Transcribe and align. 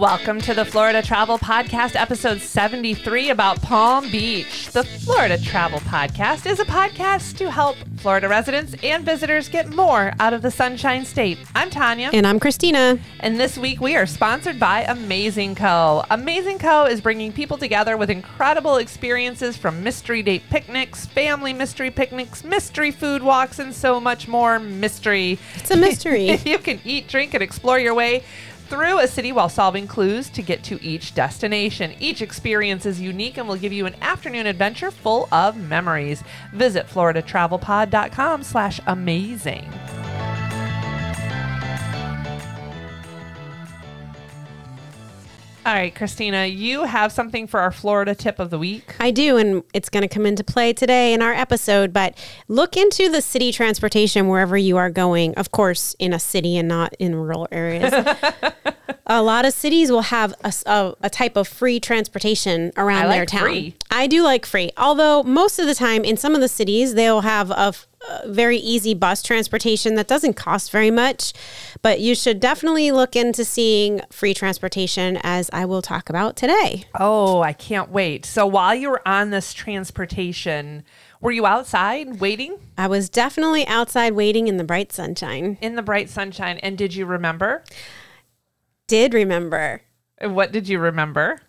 Welcome 0.00 0.40
to 0.40 0.54
the 0.54 0.64
Florida 0.64 1.02
Travel 1.02 1.38
Podcast, 1.38 1.94
episode 1.94 2.40
73 2.40 3.28
about 3.28 3.60
Palm 3.60 4.10
Beach. 4.10 4.70
The 4.70 4.82
Florida 4.82 5.36
Travel 5.36 5.78
Podcast 5.80 6.50
is 6.50 6.58
a 6.58 6.64
podcast 6.64 7.36
to 7.36 7.50
help 7.50 7.76
Florida 7.98 8.26
residents 8.26 8.74
and 8.82 9.04
visitors 9.04 9.50
get 9.50 9.68
more 9.68 10.14
out 10.18 10.32
of 10.32 10.40
the 10.40 10.50
Sunshine 10.50 11.04
State. 11.04 11.36
I'm 11.54 11.68
Tanya. 11.68 12.08
And 12.14 12.26
I'm 12.26 12.40
Christina. 12.40 12.98
And 13.20 13.38
this 13.38 13.58
week 13.58 13.82
we 13.82 13.94
are 13.94 14.06
sponsored 14.06 14.58
by 14.58 14.84
Amazing 14.84 15.56
Co. 15.56 16.02
Amazing 16.10 16.60
Co. 16.60 16.86
is 16.86 17.02
bringing 17.02 17.30
people 17.30 17.58
together 17.58 17.98
with 17.98 18.08
incredible 18.08 18.78
experiences 18.78 19.58
from 19.58 19.84
mystery 19.84 20.22
date 20.22 20.44
picnics, 20.48 21.04
family 21.04 21.52
mystery 21.52 21.90
picnics, 21.90 22.42
mystery 22.42 22.90
food 22.90 23.22
walks, 23.22 23.58
and 23.58 23.74
so 23.74 24.00
much 24.00 24.26
more 24.26 24.58
mystery. 24.58 25.38
It's 25.56 25.70
a 25.70 25.76
mystery. 25.76 26.30
If 26.30 26.46
you 26.46 26.56
can 26.56 26.80
eat, 26.86 27.06
drink, 27.06 27.34
and 27.34 27.42
explore 27.42 27.78
your 27.78 27.92
way 27.92 28.24
through 28.70 29.00
a 29.00 29.08
city 29.08 29.32
while 29.32 29.48
solving 29.48 29.86
clues 29.86 30.30
to 30.30 30.42
get 30.42 30.62
to 30.64 30.82
each 30.82 31.12
destination. 31.12 31.92
Each 32.00 32.22
experience 32.22 32.86
is 32.86 33.00
unique 33.00 33.36
and 33.36 33.46
will 33.46 33.56
give 33.56 33.72
you 33.72 33.84
an 33.84 33.96
afternoon 34.00 34.46
adventure 34.46 34.90
full 34.90 35.28
of 35.32 35.56
memories. 35.56 36.22
Visit 36.52 36.86
floridatravelpod.com 36.86 38.44
slash 38.44 38.80
amazing. 38.86 39.70
All 45.70 45.76
right, 45.76 45.94
Christina, 45.94 46.46
you 46.46 46.82
have 46.82 47.12
something 47.12 47.46
for 47.46 47.60
our 47.60 47.70
Florida 47.70 48.12
tip 48.12 48.40
of 48.40 48.50
the 48.50 48.58
week. 48.58 48.96
I 48.98 49.12
do, 49.12 49.36
and 49.36 49.62
it's 49.72 49.88
going 49.88 50.02
to 50.02 50.08
come 50.08 50.26
into 50.26 50.42
play 50.42 50.72
today 50.72 51.12
in 51.12 51.22
our 51.22 51.32
episode. 51.32 51.92
But 51.92 52.18
look 52.48 52.76
into 52.76 53.08
the 53.08 53.22
city 53.22 53.52
transportation 53.52 54.26
wherever 54.26 54.58
you 54.58 54.78
are 54.78 54.90
going. 54.90 55.32
Of 55.36 55.52
course, 55.52 55.94
in 56.00 56.12
a 56.12 56.18
city 56.18 56.56
and 56.56 56.66
not 56.66 56.94
in 56.98 57.14
rural 57.14 57.46
areas. 57.52 57.94
a 59.06 59.22
lot 59.22 59.44
of 59.44 59.52
cities 59.52 59.92
will 59.92 60.02
have 60.02 60.34
a, 60.42 60.52
a, 60.66 60.94
a 61.02 61.08
type 61.08 61.36
of 61.36 61.46
free 61.46 61.78
transportation 61.78 62.72
around 62.76 63.06
like 63.06 63.18
their 63.18 63.26
town. 63.26 63.42
free. 63.42 63.76
I 63.92 64.08
do 64.08 64.24
like 64.24 64.46
free, 64.46 64.72
although 64.76 65.22
most 65.22 65.60
of 65.60 65.68
the 65.68 65.74
time 65.76 66.02
in 66.02 66.16
some 66.16 66.34
of 66.34 66.40
the 66.40 66.48
cities 66.48 66.94
they'll 66.94 67.20
have 67.20 67.52
a 67.52 67.74
very 68.26 68.56
easy 68.56 68.94
bus 68.94 69.22
transportation 69.22 69.94
that 69.94 70.08
doesn't 70.08 70.34
cost 70.34 70.70
very 70.70 70.90
much. 70.90 71.32
But 71.82 72.00
you 72.00 72.14
should 72.14 72.40
definitely 72.40 72.90
look 72.90 73.16
into 73.16 73.44
seeing 73.44 74.00
free 74.10 74.34
transportation, 74.34 75.18
as 75.22 75.50
I 75.52 75.64
will 75.64 75.82
talk 75.82 76.10
about 76.10 76.36
today. 76.36 76.84
Oh, 76.98 77.42
I 77.42 77.52
can't 77.52 77.90
wait. 77.90 78.24
So 78.26 78.46
while 78.46 78.74
you 78.74 78.90
were 78.90 79.06
on 79.06 79.30
this 79.30 79.52
transportation, 79.52 80.84
were 81.20 81.32
you 81.32 81.46
outside 81.46 82.20
waiting 82.20 82.56
I 82.78 82.86
was 82.86 83.08
definitely 83.10 83.66
outside 83.66 84.14
waiting 84.14 84.48
in 84.48 84.56
the 84.56 84.64
bright 84.64 84.92
sunshine. 84.92 85.58
in 85.60 85.76
the 85.76 85.82
bright 85.82 86.08
sunshine? 86.08 86.58
And 86.58 86.78
did 86.78 86.94
you 86.94 87.06
remember? 87.06 87.62
Did 88.88 89.14
remember. 89.14 89.82
What 90.20 90.52
did 90.52 90.68
you 90.68 90.78
remember? 90.78 91.40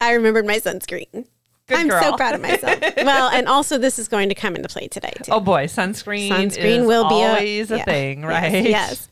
I 0.00 0.12
remembered 0.12 0.46
my 0.46 0.58
sunscreen. 0.58 1.26
Good 1.68 1.78
I'm 1.78 1.88
girl. 1.88 2.02
so 2.02 2.16
proud 2.16 2.34
of 2.34 2.40
myself. 2.40 2.78
well, 2.98 3.28
and 3.30 3.48
also 3.48 3.76
this 3.78 3.98
is 3.98 4.06
going 4.08 4.28
to 4.28 4.34
come 4.34 4.54
into 4.56 4.68
play 4.68 4.86
today 4.88 5.12
too. 5.22 5.32
Oh 5.32 5.40
boy, 5.40 5.66
sunscreen. 5.66 6.28
Sunscreen 6.30 6.80
is 6.82 6.86
will 6.86 7.08
be 7.08 7.20
a- 7.22 7.28
always 7.28 7.70
a, 7.70 7.78
yeah. 7.78 7.84
thing, 7.84 8.20
Yes, 8.22 8.28
right? 8.28 8.64
Yes. 8.68 9.08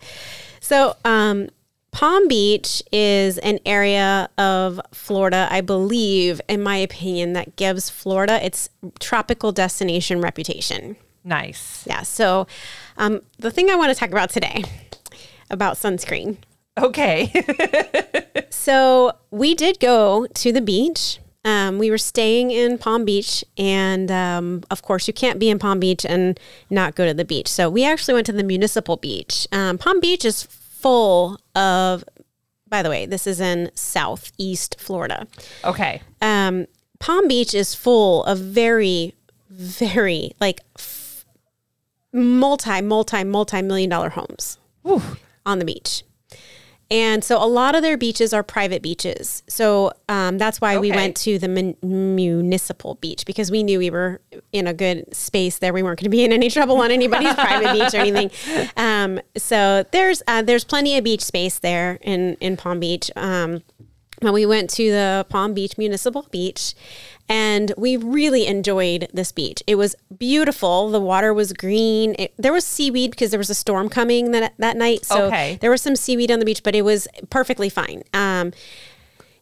So, 0.60 0.96
um, 1.04 1.48
Palm 1.90 2.26
Beach 2.26 2.82
is 2.90 3.38
an 3.38 3.58
area 3.66 4.28
of 4.38 4.80
Florida, 4.92 5.46
I 5.50 5.60
believe, 5.60 6.40
in 6.48 6.60
my 6.62 6.76
opinion, 6.76 7.34
that 7.34 7.54
gives 7.56 7.88
Florida 7.90 8.44
its 8.44 8.68
tropical 8.98 9.52
destination 9.52 10.20
reputation. 10.20 10.96
Nice. 11.22 11.84
Yeah. 11.86 12.02
So, 12.02 12.46
um, 12.96 13.20
the 13.38 13.50
thing 13.50 13.70
I 13.70 13.76
want 13.76 13.92
to 13.92 13.98
talk 13.98 14.10
about 14.10 14.30
today 14.30 14.64
about 15.50 15.76
sunscreen 15.76 16.38
Okay. 16.78 17.30
So 18.50 19.12
we 19.30 19.54
did 19.54 19.78
go 19.78 20.26
to 20.26 20.52
the 20.52 20.60
beach. 20.60 21.18
Um, 21.44 21.78
we 21.78 21.90
were 21.90 21.98
staying 21.98 22.50
in 22.50 22.78
Palm 22.78 23.04
Beach, 23.04 23.44
and 23.58 24.10
um, 24.10 24.62
of 24.70 24.80
course, 24.82 25.06
you 25.06 25.12
can't 25.12 25.38
be 25.38 25.50
in 25.50 25.58
Palm 25.58 25.78
Beach 25.78 26.06
and 26.06 26.40
not 26.70 26.94
go 26.94 27.06
to 27.06 27.12
the 27.12 27.24
beach. 27.24 27.48
So 27.48 27.68
we 27.68 27.84
actually 27.84 28.14
went 28.14 28.26
to 28.26 28.32
the 28.32 28.42
municipal 28.42 28.96
beach. 28.96 29.46
Um, 29.52 29.76
Palm 29.76 30.00
Beach 30.00 30.24
is 30.24 30.42
full 30.44 31.38
of, 31.54 32.02
by 32.68 32.82
the 32.82 32.88
way, 32.88 33.04
this 33.06 33.26
is 33.26 33.40
in 33.40 33.70
southeast 33.74 34.76
Florida. 34.78 35.26
okay. 35.64 36.00
Um, 36.22 36.66
Palm 36.98 37.28
Beach 37.28 37.52
is 37.54 37.74
full 37.74 38.24
of 38.24 38.38
very, 38.38 39.14
very 39.50 40.32
like 40.40 40.62
f- 40.78 41.26
multi, 42.12 42.80
multi, 42.80 43.22
multi 43.24 43.60
million 43.60 43.90
dollar 43.90 44.08
homes 44.10 44.56
on 45.44 45.58
the 45.58 45.64
beach. 45.66 46.02
And 46.94 47.24
so 47.24 47.42
a 47.42 47.44
lot 47.44 47.74
of 47.74 47.82
their 47.82 47.96
beaches 47.96 48.32
are 48.32 48.44
private 48.44 48.80
beaches. 48.80 49.42
So 49.48 49.90
um, 50.08 50.38
that's 50.38 50.60
why 50.60 50.78
we 50.78 50.92
went 50.92 51.16
to 51.16 51.40
the 51.40 51.48
mun- 51.48 51.76
municipal 51.82 52.94
beach 53.00 53.26
because 53.26 53.50
we 53.50 53.64
knew 53.64 53.80
we 53.80 53.90
were 53.90 54.20
in 54.52 54.68
a 54.68 54.72
good 54.72 55.12
space 55.12 55.58
there. 55.58 55.72
We 55.72 55.82
weren't 55.82 55.98
going 55.98 56.04
to 56.04 56.08
be 56.16 56.24
in 56.24 56.30
any 56.30 56.48
trouble 56.50 56.76
on 56.76 56.92
anybody's 56.92 57.34
private 57.34 57.72
beach 57.72 57.94
or 57.94 57.98
anything. 57.98 58.30
Um, 58.76 59.20
so 59.36 59.84
there's 59.92 60.22
uh, 60.26 60.42
there's 60.42 60.64
plenty 60.64 60.96
of 60.96 61.04
beach 61.04 61.22
space 61.22 61.58
there 61.58 61.98
in 62.02 62.34
in 62.34 62.56
Palm 62.56 62.78
Beach. 62.80 63.10
Um, 63.16 63.62
but 64.20 64.32
we 64.32 64.46
went 64.46 64.70
to 64.70 64.90
the 64.90 65.26
Palm 65.28 65.54
Beach 65.54 65.76
Municipal 65.76 66.28
Beach 66.30 66.74
and 67.28 67.72
we 67.76 67.96
really 67.96 68.46
enjoyed 68.46 69.08
this 69.12 69.32
beach. 69.32 69.62
It 69.66 69.76
was 69.76 69.96
beautiful. 70.18 70.90
The 70.90 71.00
water 71.00 71.32
was 71.32 71.52
green. 71.52 72.14
It, 72.18 72.34
there 72.36 72.52
was 72.52 72.66
seaweed 72.66 73.12
because 73.12 73.30
there 73.30 73.38
was 73.38 73.50
a 73.50 73.54
storm 73.54 73.88
coming 73.88 74.30
that, 74.32 74.54
that 74.58 74.76
night. 74.76 75.04
So 75.04 75.26
Okay. 75.26 75.58
there 75.60 75.70
was 75.70 75.80
some 75.80 75.96
seaweed 75.96 76.30
on 76.30 76.38
the 76.38 76.44
beach, 76.44 76.62
but 76.62 76.74
it 76.74 76.82
was 76.82 77.08
perfectly 77.30 77.68
fine. 77.70 78.02
Um, 78.12 78.52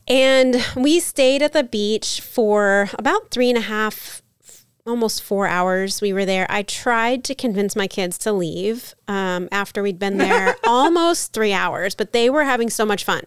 and 0.09 0.65
we 0.77 1.01
stayed 1.01 1.43
at 1.43 1.53
the 1.53 1.65
beach 1.65 2.21
for 2.21 2.89
about 2.99 3.31
three 3.31 3.49
and 3.49 3.59
a 3.59 3.63
half, 3.63 4.23
almost 4.87 5.23
four 5.23 5.47
hours. 5.47 6.01
We 6.01 6.13
were 6.13 6.25
there. 6.25 6.47
I 6.51 6.63
tried 6.63 7.25
to 7.25 7.35
convince 7.35 7.77
my 7.77 7.87
kids 7.87 8.19
to 8.19 8.33
leave 8.33 8.95
um, 9.07 9.49
after 9.53 9.83
we'd 9.83 9.99
been 9.99 10.19
there 10.19 10.57
almost 10.65 11.33
three 11.33 11.53
hours, 11.53 11.95
but 11.95 12.13
they 12.13 12.29
were 12.29 12.45
having 12.45 12.69
so 12.69 12.85
much 12.85 13.05
fun. 13.05 13.23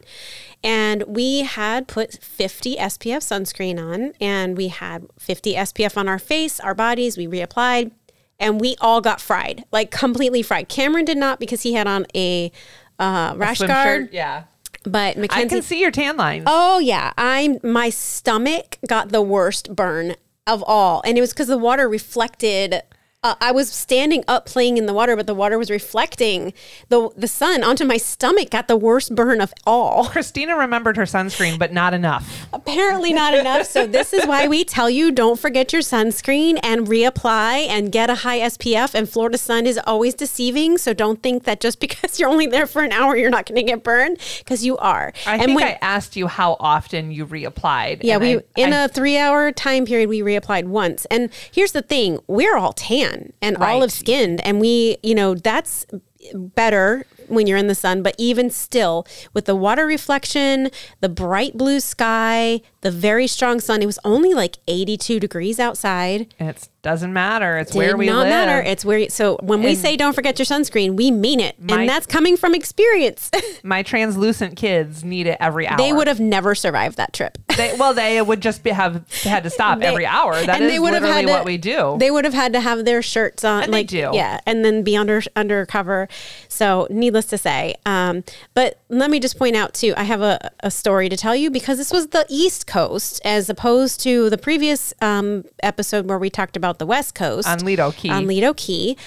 And 0.64 1.04
we 1.04 1.42
had 1.42 1.88
put 1.88 2.14
50 2.22 2.76
SPF 2.76 3.18
sunscreen 3.18 3.80
on, 3.80 4.14
and 4.20 4.58
we 4.58 4.70
had 4.70 5.06
50 5.20 5.54
SPF 5.54 5.98
on 5.98 6.08
our 6.08 6.20
face, 6.20 6.60
our 6.60 6.74
bodies. 6.74 7.18
We 7.18 7.28
reapplied, 7.28 7.92
and 8.40 8.60
we 8.60 8.76
all 8.82 9.00
got 9.00 9.22
fried, 9.22 9.64
like 9.72 9.92
completely 9.92 10.42
fried. 10.42 10.68
Cameron 10.68 11.06
did 11.06 11.18
not 11.18 11.40
because 11.40 11.62
he 11.62 11.74
had 11.74 11.88
on 11.88 12.06
a 12.16 12.52
uh, 13.00 13.34
rash 13.38 13.60
Swim 13.60 13.68
guard, 13.68 14.04
shirt. 14.06 14.14
Yeah. 14.14 14.44
but 14.86 15.18
I 15.32 15.46
can 15.46 15.62
see 15.62 15.80
your 15.82 15.92
tan 15.92 16.18
lines. 16.18 16.46
Oh 16.48 16.80
yeah, 16.80 17.14
I'm 17.18 17.60
my 17.64 17.90
stomach 17.90 18.78
got 18.88 19.10
the 19.10 19.22
worst 19.22 19.76
burn 19.76 20.16
of 20.48 20.64
all, 20.68 21.02
and 21.06 21.18
it 21.18 21.22
was 21.22 21.34
because 21.34 21.48
the 21.48 21.58
water 21.58 21.88
reflected. 21.90 22.82
Uh, 23.26 23.34
I 23.42 23.52
was 23.52 23.72
standing 23.72 24.24
up 24.28 24.46
playing 24.46 24.78
in 24.78 24.86
the 24.86 24.94
water, 24.94 25.16
but 25.16 25.26
the 25.26 25.34
water 25.34 25.58
was 25.58 25.72
reflecting 25.72 26.54
the 26.90 27.10
the 27.18 27.28
sun 27.28 27.64
onto 27.64 27.84
my 27.84 27.98
stomach. 27.98 28.52
Got 28.52 28.68
the 28.68 28.76
worst 28.78 29.16
burn 29.16 29.42
of 29.42 29.52
all. 29.66 30.06
Christina 30.10 30.56
remembered 30.56 30.96
her 30.98 31.06
sunscreen, 31.06 31.58
but 31.58 31.74
not 31.74 31.96
enough. 31.96 32.46
Apparently 32.54 33.14
not 33.14 33.34
enough. 33.34 33.66
So 33.66 33.88
this 33.88 34.14
is 34.14 34.28
why 34.28 34.48
we 34.48 34.64
tell 34.64 34.92
you 34.92 35.12
don't 35.12 35.40
forget 35.40 35.74
your 35.74 35.82
sunscreen 35.82 36.60
and 36.62 36.86
reapply 36.86 37.68
and 37.68 37.92
get 37.92 38.12
a 38.12 38.16
high 38.16 38.42
SPF. 38.42 38.94
And 38.94 39.10
Florida 39.10 39.40
sun 39.40 39.66
is 39.66 39.80
always 39.88 40.14
deceiving, 40.14 40.78
so 40.78 40.94
don't 40.94 41.24
think 41.24 41.46
that 41.46 41.60
just 41.60 41.80
because 41.86 42.20
you're 42.20 42.30
only 42.30 42.46
there 42.46 42.68
for 42.68 42.84
an 42.84 42.92
hour 42.92 43.18
you're 43.18 43.32
not 43.32 43.48
going 43.48 43.56
to 43.56 43.64
get 43.64 43.82
burned 43.84 44.20
because 44.38 44.64
you 44.64 44.78
are. 44.78 45.14
I 45.26 45.34
and 45.38 45.46
think 45.46 45.60
when- 45.60 45.68
I 45.68 45.80
asked 45.82 46.16
you 46.16 46.28
how 46.28 46.58
often 46.60 47.12
you 47.12 47.26
reapplied. 47.26 48.02
Yeah, 48.04 48.18
we 48.18 48.38
I- 48.38 48.42
in 48.56 48.72
I- 48.72 48.84
a 48.84 48.88
three 48.88 49.18
hour 49.18 49.52
time 49.52 49.88
period 49.88 50.10
we 50.10 50.20
reapplied 50.20 50.66
once. 50.66 51.06
And 51.10 51.32
here's 51.52 51.72
the 51.72 51.82
thing, 51.82 52.20
we're 52.28 52.56
all 52.56 52.74
tan 52.74 53.15
and 53.42 53.60
Right. 53.60 53.74
olive 53.74 53.92
skinned 53.92 54.42
and 54.42 54.60
we, 54.60 54.98
you 55.04 55.16
know, 55.16 55.36
that's 55.36 55.86
better 56.34 57.06
when 57.28 57.48
you're 57.48 57.58
in 57.58 57.68
the 57.68 57.76
sun, 57.76 58.02
but 58.04 58.16
even 58.18 58.50
still 58.50 59.06
with 59.34 59.46
the 59.46 59.56
water 59.56 59.86
reflection, 59.86 60.70
the 61.02 61.10
bright 61.10 61.58
blue 61.58 61.80
sky, 61.80 62.62
the 62.82 62.92
very 62.92 63.28
strong 63.28 63.60
sun, 63.60 63.82
it 63.82 63.86
was 63.86 64.00
only 64.04 64.34
like 64.34 64.58
82 64.68 65.20
degrees 65.20 65.60
outside. 65.60 66.34
It 66.40 66.70
doesn't 66.84 67.12
matter. 67.14 67.58
It's 67.58 67.72
Did 67.72 67.78
where 67.80 67.98
we 67.98 68.06
not 68.06 68.20
live. 68.28 68.30
matter. 68.30 68.62
It's 68.62 68.86
where 68.86 69.00
You, 69.00 69.10
so 69.10 69.38
when 69.42 69.64
we 69.64 69.74
say 69.74 69.98
don't 69.98 70.14
forget 70.14 70.38
your 70.38 70.46
sunscreen, 70.46 70.96
we 70.96 71.10
mean 71.10 71.40
it. 71.40 71.56
My- 71.60 71.80
and 71.82 71.90
that's 71.90 72.06
coming 72.06 72.38
from 72.38 72.54
experience. 72.54 73.32
My 73.64 73.82
translucent 73.82 74.56
kids 74.56 75.04
need 75.04 75.26
it 75.26 75.38
every 75.40 75.68
hour. 75.68 75.78
they 75.78 75.92
would 75.94 76.08
have 76.08 76.20
never 76.20 76.54
survived 76.54 76.98
that 76.98 77.12
trip. 77.14 77.40
They, 77.58 77.76
well, 77.80 77.94
they 77.96 78.22
would 78.22 78.40
just 78.42 78.62
be, 78.64 78.70
have 78.70 79.04
had 79.24 79.44
to 79.46 79.50
stop 79.50 79.80
They- 79.80 79.88
every 79.88 80.06
hour. 80.06 80.34
That 80.36 80.50
and 80.58 80.66
is 80.66 80.72
they 80.72 80.80
would 80.80 80.94
have 80.94 81.02
literally 81.02 81.26
to- 81.26 81.32
what 81.32 81.46
we 81.46 81.58
do. 81.58 81.96
They 82.00 82.12
would 82.12 82.24
have 82.26 82.36
had 82.36 82.54
to 82.54 82.60
have 82.60 82.86
their 82.86 83.02
shirts 83.02 83.44
on, 83.44 83.64
And 83.64 83.74
they 83.74 83.80
like 83.80 83.88
do. 83.88 84.12
yeah, 84.14 84.40
and 84.46 84.64
then 84.64 84.84
be 84.84 84.96
under 84.96 85.24
undercover. 85.36 86.08
So, 86.50 86.88
needless 86.92 87.15
to 87.26 87.38
say, 87.38 87.76
um, 87.86 88.24
but 88.54 88.82
let 88.90 89.10
me 89.10 89.20
just 89.20 89.38
point 89.38 89.56
out 89.56 89.74
too, 89.74 89.94
I 89.96 90.04
have 90.04 90.22
a, 90.22 90.52
a 90.60 90.70
story 90.70 91.08
to 91.08 91.16
tell 91.16 91.36
you 91.36 91.50
because 91.50 91.78
this 91.78 91.92
was 91.92 92.08
the 92.08 92.26
East 92.30 92.68
Coast 92.68 93.22
as 93.24 93.50
opposed 93.50 94.02
to 94.02 94.30
the 94.30 94.38
previous 94.38 94.94
um, 95.02 95.46
episode 95.64 96.08
where 96.10 96.20
we 96.20 96.30
talked 96.30 96.58
about 96.58 96.80
the 96.80 96.86
West 96.86 97.16
Coast 97.16 97.48
on 97.48 97.60
Lido 97.60 97.92
Key. 97.92 98.10
on 98.10 98.28
Lido 98.28 98.54
Key. 98.54 98.98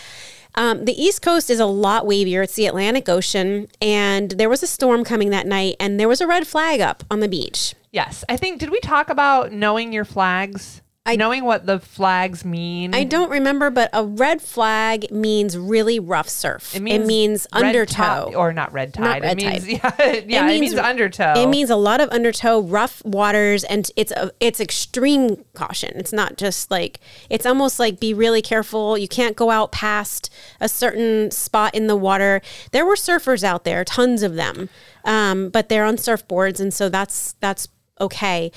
Um, 0.54 0.86
the 0.86 1.00
East 1.00 1.22
Coast 1.22 1.50
is 1.50 1.60
a 1.60 1.66
lot 1.66 2.04
wavier. 2.04 2.42
It's 2.42 2.54
the 2.54 2.66
Atlantic 2.66 3.08
Ocean, 3.08 3.68
and 3.80 4.30
there 4.32 4.48
was 4.48 4.62
a 4.62 4.66
storm 4.66 5.04
coming 5.04 5.30
that 5.30 5.46
night, 5.46 5.76
and 5.78 6.00
there 6.00 6.08
was 6.08 6.20
a 6.20 6.26
red 6.26 6.46
flag 6.46 6.80
up 6.80 7.04
on 7.10 7.20
the 7.20 7.28
beach. 7.28 7.74
Yes. 7.92 8.24
I 8.28 8.36
think, 8.36 8.58
did 8.58 8.70
we 8.70 8.80
talk 8.80 9.08
about 9.08 9.52
knowing 9.52 9.92
your 9.92 10.04
flags? 10.04 10.82
Knowing 11.16 11.44
what 11.44 11.66
the 11.66 11.78
flags 11.78 12.44
mean. 12.44 12.94
I 12.94 13.04
don't 13.04 13.30
remember, 13.30 13.70
but 13.70 13.90
a 13.92 14.04
red 14.04 14.42
flag 14.42 15.10
means 15.10 15.56
really 15.56 15.98
rough 15.98 16.28
surf. 16.28 16.74
It 16.74 16.80
means, 16.80 17.04
it 17.04 17.06
means 17.06 17.46
undertow. 17.52 18.32
or 18.34 18.52
not 18.52 18.72
red 18.72 18.94
tide. 18.94 19.04
Not 19.04 19.20
red 19.22 19.32
it 19.32 19.36
means, 19.36 19.80
tide. 19.80 19.94
Yeah, 19.98 20.12
yeah, 20.26 20.44
it 20.44 20.46
means, 20.46 20.56
it 20.56 20.60
means 20.60 20.74
undertow. 20.74 21.34
It 21.36 21.46
means 21.48 21.70
a 21.70 21.76
lot 21.76 22.00
of 22.00 22.10
undertow, 22.10 22.60
rough 22.60 23.04
waters, 23.04 23.64
and 23.64 23.90
it's 23.96 24.12
a, 24.12 24.30
it's 24.40 24.60
extreme 24.60 25.44
caution. 25.54 25.92
It's 25.96 26.12
not 26.12 26.36
just 26.36 26.70
like 26.70 27.00
it's 27.30 27.46
almost 27.46 27.78
like 27.78 28.00
be 28.00 28.14
really 28.14 28.42
careful. 28.42 28.98
You 28.98 29.08
can't 29.08 29.36
go 29.36 29.50
out 29.50 29.72
past 29.72 30.30
a 30.60 30.68
certain 30.68 31.30
spot 31.30 31.74
in 31.74 31.86
the 31.86 31.96
water. 31.96 32.40
There 32.72 32.84
were 32.86 32.96
surfers 32.96 33.44
out 33.44 33.64
there, 33.64 33.84
tons 33.84 34.22
of 34.22 34.34
them, 34.34 34.68
um, 35.04 35.50
but 35.50 35.68
they're 35.68 35.84
on 35.84 35.96
surfboards, 35.96 36.60
and 36.60 36.72
so 36.72 36.88
that's 36.88 37.34
that's 37.40 37.68
okay 38.00 38.52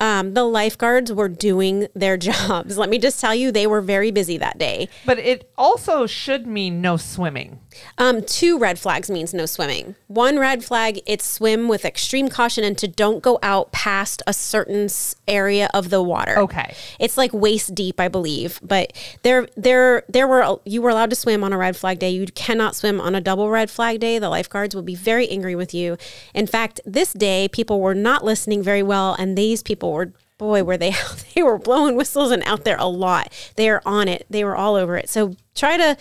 um, 0.00 0.34
the 0.34 0.44
lifeguards 0.44 1.12
were 1.12 1.28
doing 1.28 1.86
their 1.94 2.16
jobs. 2.16 2.76
Let 2.78 2.88
me 2.88 2.98
just 2.98 3.20
tell 3.20 3.34
you, 3.34 3.52
they 3.52 3.66
were 3.66 3.80
very 3.80 4.10
busy 4.10 4.38
that 4.38 4.58
day. 4.58 4.88
But 5.06 5.18
it 5.18 5.50
also 5.56 6.06
should 6.06 6.46
mean 6.46 6.80
no 6.80 6.96
swimming. 6.96 7.60
Um, 7.98 8.22
two 8.22 8.58
red 8.58 8.78
flags 8.78 9.10
means 9.10 9.32
no 9.34 9.46
swimming. 9.46 9.94
One 10.08 10.38
red 10.38 10.64
flag, 10.64 11.00
it's 11.06 11.24
swim 11.24 11.68
with 11.68 11.84
extreme 11.84 12.28
caution 12.28 12.64
and 12.64 12.76
to 12.78 12.88
don't 12.88 13.22
go 13.22 13.38
out 13.42 13.72
past 13.72 14.22
a 14.26 14.32
certain 14.32 14.88
area 15.28 15.68
of 15.72 15.90
the 15.90 16.02
water. 16.02 16.38
Okay. 16.38 16.74
It's 16.98 17.16
like 17.16 17.32
waist 17.32 17.74
deep, 17.74 18.00
I 18.00 18.08
believe. 18.08 18.60
But 18.62 18.92
there, 19.22 19.48
there, 19.56 20.04
there 20.08 20.26
were 20.26 20.58
you 20.64 20.82
were 20.82 20.90
allowed 20.90 21.10
to 21.10 21.16
swim 21.16 21.44
on 21.44 21.52
a 21.52 21.58
red 21.58 21.76
flag 21.76 21.98
day. 21.98 22.10
You 22.10 22.26
cannot 22.26 22.76
swim 22.76 23.00
on 23.00 23.14
a 23.14 23.20
double 23.20 23.50
red 23.50 23.70
flag 23.70 24.00
day. 24.00 24.18
The 24.18 24.28
lifeguards 24.28 24.74
will 24.74 24.82
be 24.82 24.94
very 24.94 25.28
angry 25.28 25.54
with 25.54 25.74
you. 25.74 25.96
In 26.34 26.46
fact, 26.46 26.80
this 26.84 27.12
day 27.12 27.48
people 27.48 27.80
were 27.80 27.94
not 27.94 28.24
listening 28.24 28.62
very 28.62 28.82
well, 28.82 29.14
and 29.18 29.36
these 29.36 29.62
people 29.62 29.92
were 29.92 30.12
boy 30.40 30.64
were 30.64 30.78
they 30.78 30.94
they 31.34 31.42
were 31.42 31.58
blowing 31.58 31.94
whistles 31.94 32.32
and 32.32 32.42
out 32.44 32.64
there 32.64 32.78
a 32.78 32.86
lot. 32.86 33.32
They 33.54 33.68
are 33.68 33.82
on 33.86 34.08
it. 34.08 34.26
They 34.28 34.42
were 34.42 34.56
all 34.56 34.74
over 34.74 34.96
it. 34.96 35.08
So 35.08 35.36
try 35.54 35.76
to 35.76 35.96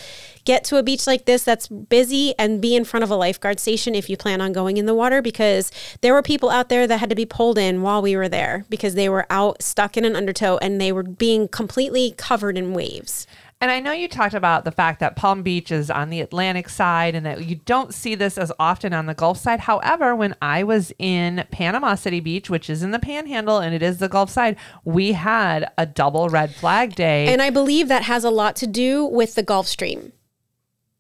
get 0.46 0.64
to 0.64 0.78
a 0.78 0.84
beach 0.84 1.06
like 1.06 1.26
this 1.26 1.44
that's 1.44 1.68
busy 1.68 2.34
and 2.40 2.62
be 2.62 2.76
in 2.76 2.86
front 2.86 3.04
of 3.04 3.12
a 3.12 3.16
lifeguard 3.16 3.60
station 3.60 3.94
if 3.94 4.10
you 4.10 4.16
plan 4.16 4.40
on 4.40 4.54
going 4.54 4.78
in 4.78 4.86
the 4.86 4.96
water 4.96 5.22
because 5.22 5.72
there 6.02 6.14
were 6.14 6.22
people 6.22 6.50
out 6.50 6.70
there 6.70 6.88
that 6.88 7.00
had 7.00 7.10
to 7.10 7.16
be 7.16 7.26
pulled 7.26 7.58
in 7.58 7.82
while 7.82 8.02
we 8.02 8.16
were 8.16 8.30
there 8.30 8.66
because 8.70 8.96
they 8.96 9.10
were 9.10 9.28
out 9.30 9.62
stuck 9.62 9.98
in 9.98 10.06
an 10.06 10.16
undertow 10.16 10.58
and 10.62 10.80
they 10.80 10.92
were 10.92 11.04
being 11.04 11.48
completely 11.48 12.14
covered 12.18 12.58
in 12.58 12.74
waves 12.74 13.28
and 13.62 13.70
I 13.72 13.82
know 13.82 13.92
you 13.92 14.08
talked 14.08 14.34
about 14.34 14.64
the 14.64 14.72
fact 14.72 15.02
that 15.02 15.18
Palm 15.18 15.44
Beach 15.44 15.70
is 15.70 15.92
on 15.92 16.10
the 16.10 16.22
Atlantic 16.22 16.70
side 16.70 17.14
and 17.14 17.26
that 17.26 17.44
you 17.46 17.56
don't 17.66 17.94
see 17.94 18.16
this 18.16 18.38
as 18.38 18.54
often 18.58 18.94
on 18.94 19.06
the 19.06 19.14
Gulf 19.14 19.38
side. 19.38 19.60
However, 19.60 20.16
when 20.16 20.34
I 20.42 20.64
was 20.64 20.94
in 20.98 21.46
Panama 21.52 21.96
City 21.96 22.22
Beach, 22.22 22.50
which 22.50 22.70
is 22.70 22.84
in 22.84 22.92
the 22.92 23.00
panhandle 23.00 23.60
and 23.60 23.76
it 23.76 23.84
is 23.84 23.98
the 23.98 24.08
Gulf 24.08 24.30
side, 24.30 24.56
we 24.86 25.12
had 25.12 25.70
a 25.78 25.86
double 25.86 26.30
red 26.30 26.56
flag 26.56 26.96
day. 26.96 27.28
And 27.28 27.42
I 27.42 27.50
believe 27.50 27.90
that 27.90 28.04
has 28.04 28.24
a 28.24 28.30
lot 28.30 28.56
to 28.58 28.68
do 28.68 29.06
with 29.06 29.36
the 29.36 29.44
Gulf 29.44 29.68
Stream. 29.68 30.14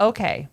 Okay. 0.02 0.50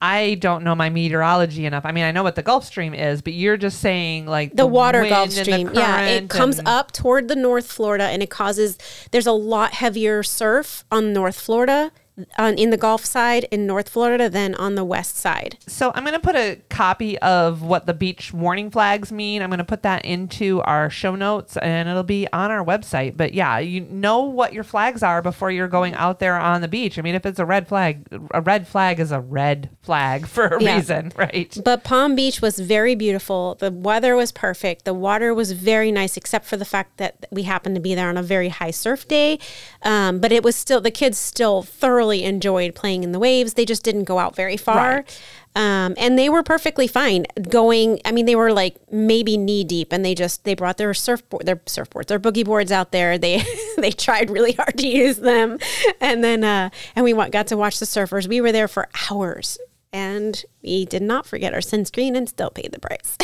I 0.00 0.34
don't 0.34 0.62
know 0.62 0.74
my 0.74 0.90
meteorology 0.90 1.64
enough. 1.64 1.86
I 1.86 1.92
mean, 1.92 2.04
I 2.04 2.12
know 2.12 2.22
what 2.22 2.34
the 2.34 2.42
Gulf 2.42 2.64
Stream 2.64 2.92
is, 2.92 3.22
but 3.22 3.32
you're 3.32 3.56
just 3.56 3.80
saying 3.80 4.26
like 4.26 4.50
the, 4.50 4.56
the 4.56 4.66
water 4.66 5.08
Gulf 5.08 5.30
Stream. 5.30 5.70
Yeah, 5.72 6.02
it 6.02 6.28
comes 6.28 6.58
and... 6.58 6.68
up 6.68 6.92
toward 6.92 7.28
the 7.28 7.36
North 7.36 7.66
Florida 7.66 8.04
and 8.04 8.22
it 8.22 8.28
causes 8.28 8.76
there's 9.10 9.26
a 9.26 9.32
lot 9.32 9.72
heavier 9.72 10.22
surf 10.22 10.84
on 10.90 11.14
North 11.14 11.40
Florida 11.40 11.92
on 12.38 12.54
in 12.54 12.70
the 12.70 12.76
Gulf 12.76 13.04
side 13.04 13.46
in 13.50 13.66
North 13.66 13.88
Florida 13.88 14.30
than 14.30 14.54
on 14.54 14.74
the 14.74 14.84
west 14.84 15.16
side. 15.16 15.58
So 15.66 15.92
I'm 15.94 16.02
going 16.02 16.14
to 16.14 16.20
put 16.20 16.34
a 16.34 16.60
copy 16.70 17.18
of 17.18 17.62
what 17.62 17.86
the 17.86 17.94
beach 17.94 18.32
warning 18.32 18.70
flags 18.70 19.12
mean. 19.12 19.42
I'm 19.42 19.50
going 19.50 19.58
to 19.58 19.64
put 19.64 19.82
that 19.82 20.04
into 20.04 20.62
our 20.62 20.88
show 20.88 21.14
notes 21.14 21.56
and 21.58 21.88
it'll 21.88 22.02
be 22.02 22.26
on 22.32 22.50
our 22.50 22.64
website. 22.64 23.16
But 23.16 23.34
yeah, 23.34 23.58
you 23.58 23.82
know 23.82 24.22
what 24.22 24.52
your 24.52 24.64
flags 24.64 25.02
are 25.02 25.20
before 25.20 25.50
you're 25.50 25.68
going 25.68 25.94
out 25.94 26.18
there 26.18 26.36
on 26.36 26.62
the 26.62 26.68
beach. 26.68 26.98
I 26.98 27.02
mean, 27.02 27.14
if 27.14 27.26
it's 27.26 27.38
a 27.38 27.44
red 27.44 27.68
flag, 27.68 28.06
a 28.32 28.40
red 28.40 28.66
flag 28.66 28.98
is 28.98 29.12
a 29.12 29.20
red 29.20 29.70
flag 29.82 30.26
for 30.26 30.46
a 30.46 30.62
yeah. 30.62 30.76
reason, 30.76 31.12
right? 31.16 31.56
But 31.62 31.84
Palm 31.84 32.14
Beach 32.14 32.40
was 32.40 32.58
very 32.58 32.94
beautiful. 32.94 33.56
The 33.56 33.70
weather 33.70 34.16
was 34.16 34.32
perfect. 34.32 34.84
The 34.84 34.94
water 34.94 35.34
was 35.34 35.52
very 35.52 35.92
nice, 35.92 36.16
except 36.16 36.46
for 36.46 36.56
the 36.56 36.64
fact 36.64 36.96
that 36.96 37.26
we 37.30 37.42
happened 37.42 37.74
to 37.74 37.80
be 37.80 37.94
there 37.94 38.08
on 38.08 38.16
a 38.16 38.22
very 38.22 38.48
high 38.48 38.70
surf 38.70 39.06
day. 39.06 39.38
Um, 39.82 40.18
but 40.18 40.32
it 40.32 40.42
was 40.42 40.56
still 40.56 40.80
the 40.80 40.90
kids 40.90 41.18
still 41.18 41.62
thoroughly 41.62 42.05
thoroughly 42.06 42.24
enjoyed 42.24 42.74
playing 42.74 43.02
in 43.04 43.12
the 43.12 43.18
waves. 43.18 43.54
They 43.54 43.64
just 43.64 43.82
didn't 43.82 44.04
go 44.04 44.18
out 44.18 44.36
very 44.36 44.56
far. 44.56 44.96
Right. 44.96 45.22
Um, 45.54 45.94
and 45.96 46.18
they 46.18 46.28
were 46.28 46.42
perfectly 46.42 46.86
fine 46.86 47.24
going. 47.48 47.98
I 48.04 48.12
mean, 48.12 48.26
they 48.26 48.36
were 48.36 48.52
like 48.52 48.76
maybe 48.92 49.36
knee 49.36 49.64
deep, 49.64 49.92
and 49.92 50.04
they 50.04 50.14
just 50.14 50.44
they 50.44 50.54
brought 50.54 50.76
their 50.76 50.92
surfboard, 50.92 51.46
their 51.46 51.56
surfboards, 51.56 52.06
their 52.06 52.20
boogie 52.20 52.44
boards 52.44 52.70
out 52.70 52.92
there. 52.92 53.16
They 53.16 53.42
they 53.78 53.90
tried 53.90 54.30
really 54.30 54.52
hard 54.52 54.76
to 54.78 54.86
use 54.86 55.16
them, 55.16 55.58
and 56.00 56.22
then 56.22 56.44
uh, 56.44 56.70
and 56.94 57.04
we 57.04 57.12
got 57.30 57.46
to 57.48 57.56
watch 57.56 57.78
the 57.78 57.86
surfers. 57.86 58.28
We 58.28 58.42
were 58.42 58.52
there 58.52 58.68
for 58.68 58.88
hours, 59.10 59.58
and 59.94 60.44
we 60.62 60.84
did 60.84 61.02
not 61.02 61.24
forget 61.24 61.54
our 61.54 61.60
sunscreen 61.60 62.16
and 62.16 62.28
still 62.28 62.50
paid 62.50 62.72
the 62.72 62.78
price. 62.78 63.16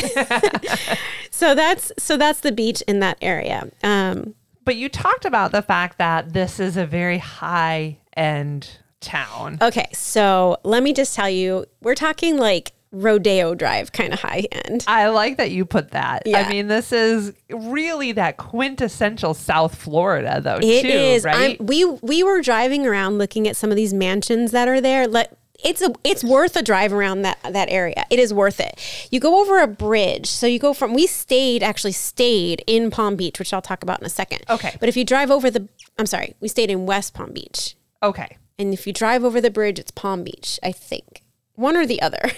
so 1.31 1.53
that's 1.53 1.91
so 1.99 2.17
that's 2.17 2.39
the 2.39 2.51
beach 2.51 2.81
in 2.87 2.99
that 2.99 3.19
area. 3.21 3.69
Um, 3.83 4.33
but 4.65 4.75
you 4.75 4.89
talked 4.89 5.25
about 5.25 5.51
the 5.51 5.61
fact 5.61 5.99
that 5.99 6.33
this 6.33 6.59
is 6.59 6.77
a 6.77 6.85
very 6.87 7.19
high 7.19 7.97
end 8.15 8.79
town. 8.99 9.57
Okay, 9.61 9.87
so 9.93 10.57
let 10.63 10.83
me 10.83 10.93
just 10.93 11.15
tell 11.15 11.29
you, 11.29 11.65
we're 11.81 11.95
talking 11.95 12.37
like 12.37 12.73
Rodeo 12.93 13.55
Drive 13.55 13.91
kind 13.91 14.13
of 14.13 14.19
high 14.19 14.47
end. 14.51 14.85
I 14.87 15.07
like 15.07 15.37
that 15.37 15.51
you 15.51 15.65
put 15.65 15.91
that. 15.91 16.23
Yeah. 16.25 16.39
I 16.39 16.49
mean, 16.49 16.67
this 16.67 16.91
is 16.91 17.33
really 17.49 18.11
that 18.13 18.37
quintessential 18.37 19.33
South 19.33 19.75
Florida, 19.75 20.39
though. 20.41 20.59
It 20.61 20.83
too, 20.83 20.87
is. 20.87 21.25
right? 21.25 21.57
I'm, 21.59 21.65
we 21.65 21.83
we 21.85 22.23
were 22.23 22.41
driving 22.41 22.85
around 22.85 23.17
looking 23.17 23.47
at 23.47 23.55
some 23.57 23.71
of 23.71 23.75
these 23.75 23.93
mansions 23.93 24.51
that 24.51 24.67
are 24.67 24.79
there. 24.79 25.07
Let 25.07 25.35
it's 25.63 25.81
a 25.81 25.93
it's 26.03 26.23
worth 26.23 26.55
a 26.55 26.61
drive 26.61 26.93
around 26.93 27.23
that 27.23 27.39
that 27.49 27.69
area. 27.69 28.05
It 28.11 28.19
is 28.19 28.33
worth 28.33 28.59
it. 28.59 28.79
You 29.11 29.19
go 29.19 29.41
over 29.41 29.59
a 29.59 29.67
bridge. 29.67 30.27
So 30.27 30.45
you 30.45 30.59
go 30.59 30.73
from 30.73 30.93
we 30.93 31.07
stayed 31.07 31.63
actually 31.63 31.93
stayed 31.93 32.63
in 32.67 32.91
Palm 32.91 33.15
Beach, 33.15 33.39
which 33.39 33.53
I'll 33.53 33.61
talk 33.61 33.81
about 33.81 33.99
in 33.99 34.05
a 34.05 34.09
second. 34.09 34.43
Okay. 34.49 34.75
But 34.79 34.87
if 34.87 34.95
you 34.95 35.03
drive 35.03 35.31
over 35.31 35.49
the 35.49 35.67
I'm 35.97 36.05
sorry, 36.05 36.35
we 36.39 36.47
stayed 36.47 36.69
in 36.69 36.85
West 36.85 37.13
Palm 37.13 37.31
Beach. 37.33 37.75
Okay. 38.03 38.37
And 38.59 38.73
if 38.73 38.85
you 38.85 38.93
drive 38.93 39.23
over 39.23 39.41
the 39.41 39.49
bridge, 39.49 39.79
it's 39.79 39.91
Palm 39.91 40.23
Beach, 40.23 40.59
I 40.61 40.71
think. 40.71 41.23
One 41.55 41.75
or 41.75 41.85
the 41.85 42.01
other. 42.01 42.31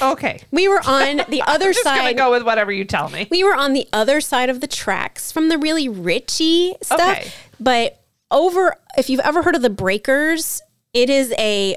Okay. 0.00 0.40
We 0.52 0.68
were 0.68 0.80
on 0.86 1.22
the 1.28 1.42
other 1.46 1.66
I'm 1.66 1.72
just 1.72 1.82
side. 1.82 1.96
Gonna 1.96 2.14
go 2.14 2.30
with 2.30 2.44
whatever 2.44 2.70
you 2.70 2.84
tell 2.84 3.10
me. 3.10 3.26
We 3.30 3.42
were 3.42 3.54
on 3.54 3.72
the 3.72 3.88
other 3.92 4.20
side 4.20 4.48
of 4.48 4.60
the 4.60 4.68
tracks 4.68 5.32
from 5.32 5.48
the 5.48 5.58
really 5.58 5.88
richy 5.88 6.74
stuff. 6.84 7.00
Okay. 7.00 7.30
But 7.58 8.00
over, 8.30 8.76
if 8.96 9.10
you've 9.10 9.20
ever 9.20 9.42
heard 9.42 9.56
of 9.56 9.62
the 9.62 9.70
Breakers, 9.70 10.62
it 10.94 11.10
is 11.10 11.34
a 11.38 11.76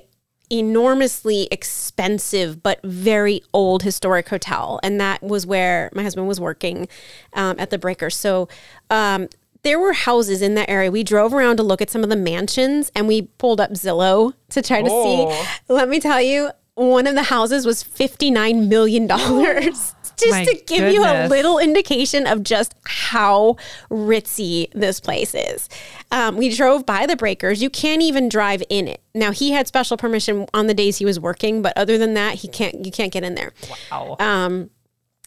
enormously 0.51 1.47
expensive 1.51 2.61
but 2.61 2.79
very 2.83 3.41
old 3.53 3.83
historic 3.83 4.29
hotel, 4.29 4.79
and 4.83 5.01
that 5.01 5.23
was 5.23 5.47
where 5.47 5.89
my 5.93 6.03
husband 6.03 6.27
was 6.27 6.39
working 6.39 6.87
um, 7.33 7.55
at 7.57 7.71
the 7.71 7.77
Breakers. 7.77 8.15
So 8.15 8.47
um, 8.89 9.27
there 9.65 9.79
were 9.79 9.93
houses 9.93 10.41
in 10.41 10.53
that 10.55 10.69
area. 10.69 10.91
We 10.91 11.03
drove 11.03 11.33
around 11.33 11.57
to 11.57 11.63
look 11.63 11.81
at 11.81 11.89
some 11.89 12.03
of 12.03 12.09
the 12.09 12.15
mansions 12.15 12.91
and 12.95 13.07
we 13.07 13.23
pulled 13.23 13.59
up 13.59 13.71
Zillow 13.71 14.33
to 14.49 14.61
try 14.61 14.81
to 14.81 14.89
oh. 14.89 15.31
see. 15.31 15.47
Let 15.73 15.89
me 15.89 15.99
tell 15.99 16.21
you, 16.21 16.51
one 16.75 17.07
of 17.07 17.15
the 17.15 17.23
houses 17.23 17.65
was 17.65 17.83
$59 17.83 18.67
million. 18.67 19.07
just 20.17 20.31
My 20.31 20.45
to 20.45 20.53
give 20.53 20.79
goodness. 20.79 20.93
you 20.93 21.03
a 21.03 21.27
little 21.27 21.57
indication 21.57 22.27
of 22.27 22.43
just 22.43 22.75
how 22.85 23.57
ritzy 23.89 24.71
this 24.73 24.99
place 24.99 25.33
is. 25.33 25.67
Um, 26.11 26.37
we 26.37 26.53
drove 26.55 26.85
by 26.85 27.05
the 27.05 27.15
breakers. 27.15 27.61
You 27.61 27.69
can't 27.69 28.01
even 28.01 28.29
drive 28.29 28.63
in 28.69 28.87
it. 28.87 29.01
Now 29.13 29.31
he 29.31 29.51
had 29.51 29.67
special 29.67 29.97
permission 29.97 30.45
on 30.53 30.67
the 30.67 30.73
days 30.73 30.97
he 30.97 31.05
was 31.05 31.19
working, 31.19 31.61
but 31.61 31.75
other 31.75 31.97
than 31.97 32.13
that, 32.13 32.35
he 32.35 32.47
can't. 32.47 32.85
You 32.85 32.91
can't 32.91 33.11
get 33.11 33.23
in 33.23 33.35
there. 33.35 33.53
Wow. 33.91 34.15
Um, 34.19 34.69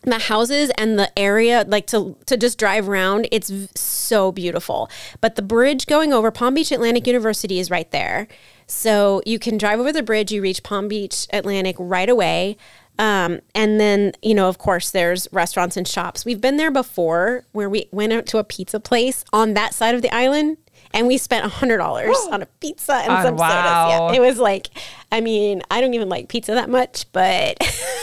the 0.03 0.19
houses 0.19 0.71
and 0.79 0.99
the 0.99 1.17
area 1.19 1.65
like 1.67 1.87
to 1.89 2.17
to 2.27 2.37
just 2.37 2.59
drive 2.59 2.89
around 2.89 3.29
it's 3.33 3.51
so 3.75 4.33
beautiful. 4.33 4.89
But 5.21 5.35
the 5.35 5.43
bridge 5.43 5.87
going 5.87 6.13
over 6.13 6.31
palm 6.31 6.55
beach 6.55 6.71
atlantic 6.71 7.07
university 7.07 7.59
is 7.59 7.71
right 7.71 7.91
there. 7.91 8.29
So 8.67 9.23
you 9.27 9.39
can 9.39 9.59
drive 9.59 9.81
over 9.81 9.93
the 9.93 10.03
bridge 10.03 10.31
you 10.31 10.43
reach 10.43 10.63
palm 10.63 10.89
beach 10.89 11.27
atlantic 11.33 11.77
right 11.79 12.09
away. 12.09 12.57
Um, 13.01 13.41
and 13.55 13.81
then 13.81 14.13
you 14.23 14.35
know 14.35 14.49
of 14.49 14.59
course 14.59 14.91
there's 14.91 15.29
restaurants 15.33 15.77
and 15.77 15.87
shops. 15.87 16.25
We've 16.25 16.41
been 16.41 16.57
there 16.57 16.71
before 16.71 17.45
where 17.53 17.69
we 17.69 17.89
went 17.91 18.13
out 18.13 18.27
to 18.27 18.39
a 18.39 18.45
pizza 18.45 18.81
place 18.81 19.25
on 19.33 19.55
that 19.55 19.75
side 19.75 19.95
of 19.95 20.03
the 20.03 20.15
island 20.15 20.59
and 20.93 21.07
we 21.07 21.19
spent 21.19 21.45
a 21.45 21.49
hundred 21.49 21.79
dollars 21.79 22.17
on 22.31 22.43
a 22.43 22.47
pizza 22.61 22.95
and 22.95 23.13
oh, 23.13 23.23
some 23.23 23.37
wow. 23.37 23.49
sodas. 23.49 24.17
Yeah 24.17 24.23
it 24.23 24.27
was 24.27 24.39
like 24.39 24.69
i 25.13 25.21
mean 25.21 25.63
i 25.71 25.81
don't 25.81 25.95
even 25.95 26.09
like 26.09 26.29
pizza 26.29 26.53
that 26.55 26.71
much 26.71 27.05
but 27.13 27.57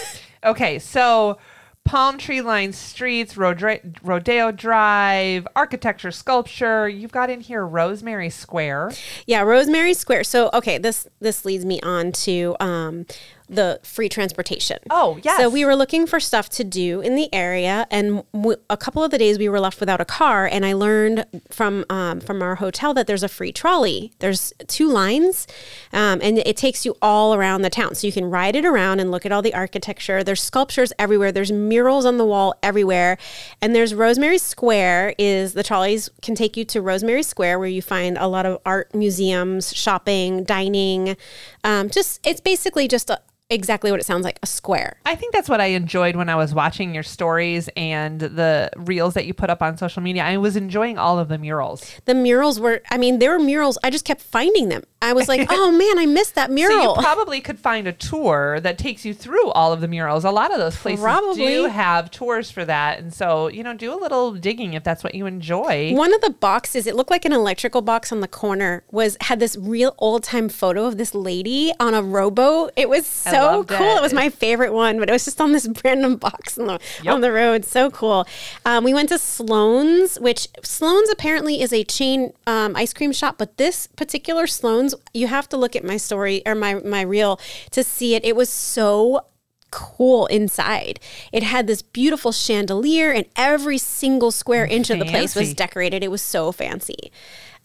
okay 0.45 0.79
so 0.79 1.37
palm 1.85 2.17
tree 2.17 2.41
lined 2.41 2.75
streets, 2.75 3.35
Rodre- 3.35 3.95
Rodeo 4.03 4.51
Drive, 4.51 5.47
architecture, 5.55 6.11
sculpture. 6.11 6.89
You've 6.89 7.11
got 7.11 7.29
in 7.29 7.39
here 7.39 7.65
Rosemary 7.65 8.29
Square. 8.29 8.91
Yeah, 9.25 9.41
Rosemary 9.41 9.93
Square. 9.93 10.25
So 10.25 10.49
okay, 10.53 10.77
this 10.77 11.07
this 11.19 11.45
leads 11.45 11.63
me 11.65 11.79
on 11.81 12.11
to 12.11 12.55
um, 12.59 13.05
the 13.47 13.79
free 13.83 14.09
transportation. 14.09 14.79
Oh, 14.89 15.19
yes. 15.23 15.37
So 15.37 15.49
we 15.49 15.65
were 15.65 15.75
looking 15.75 16.07
for 16.07 16.19
stuff 16.19 16.49
to 16.49 16.63
do 16.63 17.01
in 17.01 17.15
the 17.15 17.33
area, 17.33 17.87
and 17.91 18.23
w- 18.33 18.57
a 18.69 18.77
couple 18.77 19.03
of 19.03 19.11
the 19.11 19.17
days 19.17 19.37
we 19.37 19.49
were 19.49 19.59
left 19.59 19.79
without 19.79 20.01
a 20.01 20.05
car. 20.05 20.45
And 20.45 20.65
I 20.65 20.73
learned 20.73 21.25
from 21.51 21.85
um, 21.89 22.19
from 22.19 22.41
our 22.41 22.55
hotel 22.55 22.93
that 22.93 23.07
there's 23.07 23.23
a 23.23 23.27
free 23.27 23.51
trolley. 23.51 24.11
There's 24.19 24.53
two 24.67 24.89
lines, 24.89 25.47
um, 25.93 26.19
and 26.21 26.37
it 26.39 26.57
takes 26.57 26.85
you 26.85 26.95
all 27.01 27.33
around 27.33 27.61
the 27.61 27.69
town. 27.69 27.95
So 27.95 28.07
you 28.07 28.13
can 28.13 28.25
ride 28.25 28.55
it 28.55 28.65
around 28.65 28.99
and 28.99 29.11
look 29.11 29.25
at 29.25 29.31
all 29.31 29.41
the 29.41 29.53
architecture. 29.53 30.23
There's 30.23 30.41
sculptures 30.41 30.91
everywhere. 30.97 31.31
There's 31.31 31.51
murals 31.51 32.05
on 32.05 32.17
the 32.17 32.25
wall 32.25 32.55
everywhere, 32.63 33.17
and 33.61 33.75
there's 33.75 33.93
Rosemary 33.93 34.37
Square. 34.37 35.15
Is 35.17 35.53
the 35.53 35.63
trolleys 35.63 36.09
can 36.21 36.35
take 36.35 36.57
you 36.57 36.65
to 36.65 36.81
Rosemary 36.81 37.23
Square 37.23 37.59
where 37.59 37.67
you 37.67 37.81
find 37.81 38.17
a 38.17 38.27
lot 38.27 38.45
of 38.45 38.59
art 38.65 38.93
museums, 38.93 39.75
shopping, 39.75 40.43
dining. 40.43 41.15
Um, 41.63 41.89
just 41.89 42.25
it's 42.25 42.41
basically 42.41 42.87
just 42.87 43.09
a 43.09 43.19
exactly 43.49 43.91
what 43.91 43.99
it 43.99 44.05
sounds 44.05 44.23
like 44.23 44.39
a 44.41 44.47
square. 44.47 44.97
I 45.05 45.15
think 45.15 45.33
that's 45.33 45.47
what 45.47 45.61
I 45.61 45.67
enjoyed 45.67 46.15
when 46.15 46.29
I 46.29 46.35
was 46.35 46.53
watching 46.53 46.93
your 46.93 47.03
stories 47.03 47.69
and 47.77 48.19
the 48.19 48.71
reels 48.75 49.13
that 49.13 49.25
you 49.25 49.33
put 49.33 49.49
up 49.49 49.61
on 49.61 49.77
social 49.77 50.01
media. 50.01 50.23
I 50.23 50.37
was 50.37 50.55
enjoying 50.55 50.97
all 50.97 51.19
of 51.19 51.27
the 51.27 51.37
murals. 51.37 51.95
The 52.05 52.15
murals 52.15 52.59
were, 52.59 52.81
I 52.89 52.97
mean, 52.97 53.19
there 53.19 53.31
were 53.31 53.39
murals. 53.43 53.77
I 53.83 53.89
just 53.91 54.05
kept 54.05 54.21
finding 54.21 54.69
them. 54.69 54.83
I 55.01 55.13
was 55.13 55.27
like, 55.27 55.45
oh 55.51 55.71
man, 55.71 55.99
I 55.99 56.07
missed 56.07 56.33
that 56.35 56.47
So 56.49 56.53
mural. 56.53 56.95
you 56.95 57.01
probably 57.01 57.39
could 57.39 57.59
find 57.59 57.87
a 57.87 57.93
tour 57.93 58.59
that 58.61 58.79
takes 58.79 59.05
you 59.05 59.13
through 59.13 59.51
all 59.51 59.71
of 59.71 59.81
the 59.81 59.87
murals. 59.87 60.25
A 60.25 60.31
lot 60.31 60.51
of 60.51 60.57
those 60.57 60.75
places 60.75 61.03
Probably. 61.03 61.45
do 61.45 61.65
have 61.65 62.09
tours 62.09 62.49
for 62.49 62.65
that. 62.65 62.97
And 62.99 63.13
so, 63.13 63.47
you 63.47 63.61
know, 63.63 63.75
do 63.75 63.93
a 63.93 63.99
little 63.99 64.33
digging 64.33 64.73
if 64.73 64.83
that's 64.83 65.03
what 65.03 65.13
you 65.13 65.27
enjoy. 65.27 65.93
One 65.93 66.13
of 66.13 66.21
the 66.21 66.31
boxes, 66.31 66.87
it 66.87 66.95
looked 66.95 67.11
like 67.11 67.25
an 67.25 67.33
electrical 67.33 67.81
box 67.83 68.11
on 68.11 68.21
the 68.21 68.27
corner, 68.27 68.83
was 68.89 69.17
had 69.21 69.39
this 69.39 69.55
real 69.55 69.93
old 69.99 70.23
time 70.23 70.49
photo 70.49 70.85
of 70.85 70.97
this 70.97 71.13
lady 71.13 71.71
on 71.79 71.93
a 71.93 72.01
rowboat. 72.01 72.71
It 72.75 72.89
was 72.89 73.05
so 73.05 73.34
loved 73.41 73.69
cool. 73.69 73.81
it. 73.81 73.97
It. 73.97 74.01
was 74.01 74.13
my 74.13 74.29
favorite 74.29 74.73
one, 74.73 74.99
but 74.99 75.09
it 75.09 75.11
was 75.11 75.25
just 75.25 75.41
on 75.41 75.51
this 75.51 75.67
random 75.85 76.17
box 76.17 76.57
on 76.57 76.67
the, 76.67 76.79
on 77.07 77.21
the 77.21 77.31
road. 77.31 77.65
So 77.65 77.89
cool. 77.91 78.25
Um, 78.65 78.83
we 78.83 78.93
went 78.93 79.09
to 79.09 79.17
Sloan's, 79.17 80.19
which 80.19 80.47
Sloan's 80.63 81.09
apparently 81.09 81.61
is 81.61 81.73
a 81.73 81.83
chain 81.83 82.33
um, 82.47 82.75
ice 82.75 82.93
cream 82.93 83.11
shop, 83.11 83.37
but 83.37 83.57
this 83.57 83.87
particular 83.87 84.47
Sloan's, 84.47 84.95
you 85.13 85.27
have 85.27 85.49
to 85.49 85.57
look 85.57 85.75
at 85.75 85.83
my 85.83 85.97
story 85.97 86.41
or 86.45 86.55
my 86.55 86.75
my 86.75 87.01
reel 87.01 87.39
to 87.71 87.83
see 87.83 88.15
it. 88.15 88.23
It 88.25 88.35
was 88.35 88.49
so 88.49 89.25
cool 89.71 90.25
inside. 90.27 90.99
It 91.31 91.43
had 91.43 91.67
this 91.67 91.81
beautiful 91.81 92.31
chandelier, 92.31 93.11
and 93.11 93.25
every 93.35 93.77
single 93.77 94.31
square 94.31 94.65
inch 94.65 94.89
of 94.89 94.99
the 94.99 95.05
place 95.05 95.35
was 95.35 95.53
decorated. 95.53 96.03
It 96.03 96.11
was 96.11 96.21
so 96.21 96.51
fancy. 96.51 97.11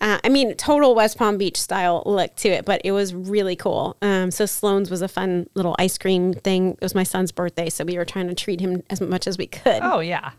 Uh, 0.01 0.19
I 0.25 0.31
mean, 0.31 0.55
total 0.55 0.95
West 0.95 1.19
Palm 1.19 1.37
Beach 1.37 1.61
style 1.61 2.03
look 2.07 2.35
to 2.37 2.49
it, 2.49 2.65
but 2.65 2.81
it 2.85 2.93
was 2.93 3.15
really 3.15 3.55
cool. 3.55 3.97
Um, 4.01 4.31
so 4.31 4.47
Sloan's 4.47 4.91
was 4.91 5.03
a 5.03 5.09
fun 5.09 5.49
little 5.55 5.77
ice 5.79 5.99
cream 5.99 6.33
thing. 6.33 6.73
It 6.73 6.81
was 6.81 6.95
my 6.95 7.03
son's 7.03 7.33
birthday, 7.33 7.69
so 7.69 7.85
we 7.85 7.99
were 7.99 8.07
trying 8.07 8.29
to 8.29 8.35
treat 8.35 8.61
him 8.61 8.83
as 8.89 9.01
much 9.03 9.27
as 9.27 9.37
we 9.37 9.47
could. 9.47 9.81
Oh, 9.83 10.01
yeah. 10.01 10.31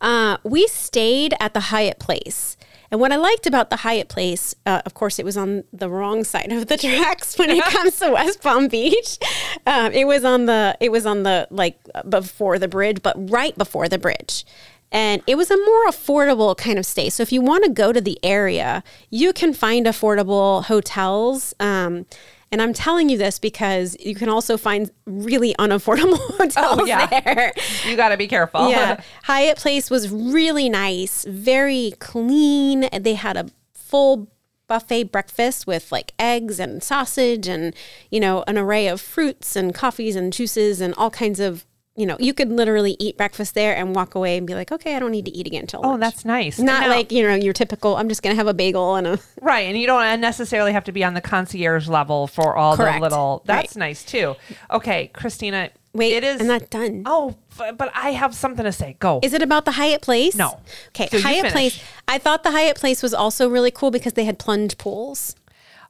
Uh, 0.00 0.38
we 0.44 0.66
stayed 0.66 1.34
at 1.40 1.52
the 1.52 1.60
Hyatt 1.60 1.98
Place. 1.98 2.56
And 2.94 3.00
what 3.00 3.10
I 3.10 3.16
liked 3.16 3.48
about 3.48 3.70
the 3.70 3.78
Hyatt 3.78 4.08
Place, 4.08 4.54
uh, 4.66 4.80
of 4.86 4.94
course, 4.94 5.18
it 5.18 5.24
was 5.24 5.36
on 5.36 5.64
the 5.72 5.90
wrong 5.90 6.22
side 6.22 6.52
of 6.52 6.68
the 6.68 6.76
tracks 6.78 7.36
when 7.36 7.50
it 7.50 7.64
comes 7.64 7.98
to 7.98 8.12
West 8.12 8.40
Palm 8.40 8.68
Beach. 8.68 9.18
Um, 9.66 9.90
it 9.90 10.06
was 10.06 10.24
on 10.24 10.46
the, 10.46 10.76
it 10.78 10.92
was 10.92 11.04
on 11.04 11.24
the 11.24 11.48
like 11.50 11.76
before 12.08 12.56
the 12.60 12.68
bridge, 12.68 13.02
but 13.02 13.16
right 13.32 13.58
before 13.58 13.88
the 13.88 13.98
bridge. 13.98 14.46
And 14.92 15.24
it 15.26 15.34
was 15.34 15.50
a 15.50 15.56
more 15.56 15.86
affordable 15.86 16.56
kind 16.56 16.78
of 16.78 16.86
stay. 16.86 17.10
So 17.10 17.24
if 17.24 17.32
you 17.32 17.40
want 17.40 17.64
to 17.64 17.70
go 17.70 17.92
to 17.92 18.00
the 18.00 18.16
area, 18.22 18.84
you 19.10 19.32
can 19.32 19.54
find 19.54 19.86
affordable 19.86 20.62
hotels. 20.62 21.52
Um, 21.58 22.06
and 22.54 22.62
I'm 22.62 22.72
telling 22.72 23.08
you 23.08 23.18
this 23.18 23.40
because 23.40 23.96
you 23.98 24.14
can 24.14 24.28
also 24.28 24.56
find 24.56 24.88
really 25.06 25.56
unaffordable 25.58 26.18
hotels 26.38 26.78
oh, 26.82 26.84
yeah. 26.84 27.06
there. 27.06 27.52
You 27.84 27.96
got 27.96 28.10
to 28.10 28.16
be 28.16 28.28
careful. 28.28 28.70
Yeah. 28.70 29.00
Hyatt 29.24 29.58
Place 29.58 29.90
was 29.90 30.08
really 30.08 30.68
nice, 30.68 31.24
very 31.24 31.94
clean. 31.98 32.88
They 32.96 33.14
had 33.14 33.36
a 33.36 33.46
full 33.72 34.30
buffet 34.68 35.10
breakfast 35.10 35.66
with 35.66 35.90
like 35.90 36.12
eggs 36.16 36.60
and 36.60 36.80
sausage 36.80 37.48
and, 37.48 37.74
you 38.08 38.20
know, 38.20 38.44
an 38.46 38.56
array 38.56 38.86
of 38.86 39.00
fruits 39.00 39.56
and 39.56 39.74
coffees 39.74 40.14
and 40.14 40.32
juices 40.32 40.80
and 40.80 40.94
all 40.94 41.10
kinds 41.10 41.40
of, 41.40 41.66
you 41.96 42.06
know, 42.06 42.16
you 42.18 42.34
could 42.34 42.50
literally 42.50 42.96
eat 42.98 43.16
breakfast 43.16 43.54
there 43.54 43.76
and 43.76 43.94
walk 43.94 44.14
away 44.16 44.36
and 44.36 44.46
be 44.46 44.54
like, 44.54 44.72
okay, 44.72 44.96
I 44.96 44.98
don't 44.98 45.12
need 45.12 45.26
to 45.26 45.30
eat 45.30 45.46
again 45.46 45.60
until 45.62 45.80
oh, 45.84 45.90
lunch. 45.90 46.00
that's 46.00 46.24
nice. 46.24 46.58
Not 46.58 46.82
Now- 46.82 46.88
like, 46.88 47.12
you 47.12 47.22
know, 47.22 47.34
your 47.34 47.52
typical, 47.52 47.96
I'm 47.96 48.08
just 48.08 48.22
going 48.22 48.34
to 48.34 48.36
have 48.36 48.48
a 48.48 48.54
bagel 48.54 48.96
and 48.96 49.06
a. 49.06 49.18
Right, 49.40 49.68
and 49.68 49.78
you 49.78 49.86
don't 49.86 50.20
necessarily 50.20 50.72
have 50.72 50.84
to 50.84 50.92
be 50.92 51.04
on 51.04 51.14
the 51.14 51.20
concierge 51.20 51.86
level 51.88 52.26
for 52.26 52.56
all 52.56 52.76
Correct. 52.76 52.96
the 52.96 53.02
little. 53.02 53.42
That's 53.46 53.76
Right. 53.76 53.80
nice 53.88 54.02
too. 54.04 54.34
Okay, 54.70 55.08
Christina. 55.14 55.70
Wait, 55.92 56.12
it 56.14 56.24
is. 56.24 56.40
I'm 56.40 56.48
not 56.48 56.70
done. 56.70 57.04
Oh, 57.06 57.36
but 57.56 57.92
I 57.94 58.10
have 58.10 58.34
something 58.34 58.64
to 58.64 58.72
say. 58.72 58.96
Go. 58.98 59.20
Is 59.22 59.32
it 59.32 59.42
about 59.42 59.64
the 59.64 59.70
Hyatt 59.72 60.02
Place? 60.02 60.34
No. 60.34 60.58
Okay, 60.88 61.06
So 61.08 61.20
Hyatt. 61.20 61.52
Place. 61.52 61.80
I 62.08 62.18
thought 62.18 62.42
the 62.42 62.50
Hyatt 62.50 62.76
Place 62.76 63.00
was 63.00 63.14
also 63.14 63.48
really 63.48 63.70
cool 63.70 63.92
because 63.92 64.14
they 64.14 64.24
had 64.24 64.40
plunge 64.40 64.76
pools, 64.78 65.36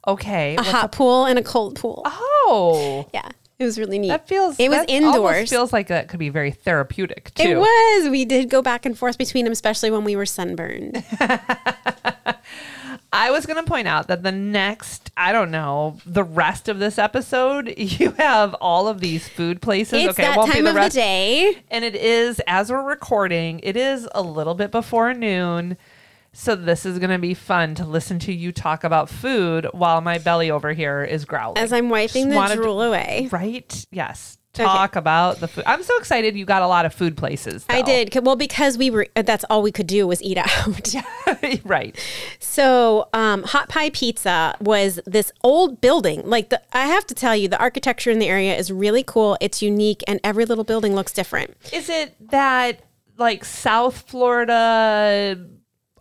okay. 0.07 0.55
a 0.57 0.61
hot 0.61 0.83
up- 0.85 0.91
pool 0.91 1.25
and 1.25 1.39
a 1.39 1.43
cold 1.43 1.75
pool. 1.79 2.03
Oh, 2.05 3.07
Yeah, 3.15 3.29
it 3.57 3.63
was 3.63 3.79
really 3.79 3.99
neat. 3.99 4.09
that 4.09 4.27
feels. 4.27 4.59
It 4.59 4.69
was 4.69 4.85
indoors. 4.87 5.49
Feels 5.49 5.71
like 5.71 5.87
that 5.87 6.07
could 6.09 6.19
be 6.19 6.29
very 6.29 6.51
therapeutic 6.51 7.33
too. 7.33 7.43
It 7.43 7.57
was. 7.57 8.09
We 8.09 8.25
did 8.25 8.49
go 8.49 8.61
back 8.61 8.85
and 8.85 8.97
forth 8.97 9.17
between 9.17 9.45
them, 9.45 9.51
especially 9.53 9.91
when 9.91 10.03
we 10.03 10.15
were 10.15 10.25
sunburned. 10.25 11.03
I 13.13 13.31
was 13.31 13.45
going 13.45 13.63
to 13.63 13.69
point 13.69 13.87
out 13.87 14.07
that 14.09 14.23
the 14.23 14.31
next, 14.31 15.09
I 15.15 15.31
don't 15.31 15.49
know, 15.49 15.99
the 16.05 16.23
rest 16.23 16.67
of 16.67 16.79
this 16.79 16.97
episode, 16.97 17.73
you 17.77 18.11
have 18.11 18.53
all 18.55 18.89
of 18.89 18.99
these 18.99 19.27
food 19.29 19.61
places. 19.61 20.03
It's 20.03 20.09
okay, 20.19 20.23
that 20.23 20.33
it 20.33 20.37
won't 20.37 20.49
be 20.51 20.55
time 20.55 20.63
the 20.65 20.69
of 20.71 20.75
rest. 20.75 20.95
the 20.95 20.99
day. 21.01 21.63
And 21.71 21.85
it 21.85 21.95
is, 21.95 22.41
as 22.45 22.69
we're 22.69 22.83
recording, 22.83 23.61
it 23.63 23.77
is 23.77 24.07
a 24.13 24.21
little 24.21 24.53
bit 24.53 24.69
before 24.69 25.13
noon. 25.13 25.77
So 26.37 26.53
this 26.55 26.85
is 26.85 26.99
going 26.99 27.11
to 27.11 27.17
be 27.17 27.33
fun 27.33 27.75
to 27.75 27.85
listen 27.85 28.19
to 28.19 28.33
you 28.33 28.51
talk 28.51 28.83
about 28.83 29.09
food 29.09 29.67
while 29.71 30.01
my 30.01 30.17
belly 30.17 30.51
over 30.51 30.73
here 30.73 31.01
is 31.01 31.23
growling. 31.23 31.57
As 31.57 31.71
I'm 31.71 31.89
wiping 31.89 32.25
Just 32.25 32.29
the 32.29 32.35
wanted 32.35 32.55
to- 32.57 32.61
drool 32.61 32.81
away. 32.81 33.29
Right? 33.31 33.85
Yes. 33.89 34.37
Talk 34.51 34.95
about 34.95 35.39
the 35.41 35.49
food. 35.49 35.65
I'm 35.67 35.83
so 35.83 35.97
excited 35.97 36.37
you 36.37 36.45
got 36.45 36.61
a 36.61 36.67
lot 36.67 36.85
of 36.85 36.93
food 36.93 37.17
places. 37.17 37.65
I 37.67 37.81
did. 37.81 38.17
Well, 38.23 38.37
because 38.37 38.77
we 38.77 38.89
were, 38.89 39.07
that's 39.13 39.43
all 39.49 39.61
we 39.61 39.71
could 39.71 39.87
do 39.87 40.07
was 40.07 40.21
eat 40.23 40.37
out. 40.37 40.93
right. 41.65 41.97
So, 42.39 43.09
um, 43.11 43.43
Hot 43.43 43.67
Pie 43.67 43.89
Pizza 43.89 44.55
was 44.61 44.99
this 45.05 45.31
old 45.43 45.81
building. 45.81 46.21
Like, 46.25 46.49
the, 46.49 46.61
I 46.71 46.87
have 46.87 47.05
to 47.07 47.13
tell 47.13 47.35
you, 47.35 47.49
the 47.49 47.59
architecture 47.59 48.11
in 48.11 48.19
the 48.19 48.27
area 48.27 48.55
is 48.55 48.71
really 48.71 49.03
cool. 49.03 49.37
It's 49.41 49.61
unique, 49.61 50.03
and 50.07 50.21
every 50.23 50.45
little 50.45 50.63
building 50.63 50.95
looks 50.95 51.11
different. 51.11 51.55
Is 51.73 51.89
it 51.89 52.15
that 52.29 52.79
like 53.17 53.43
South 53.43 54.09
Florida 54.09 55.37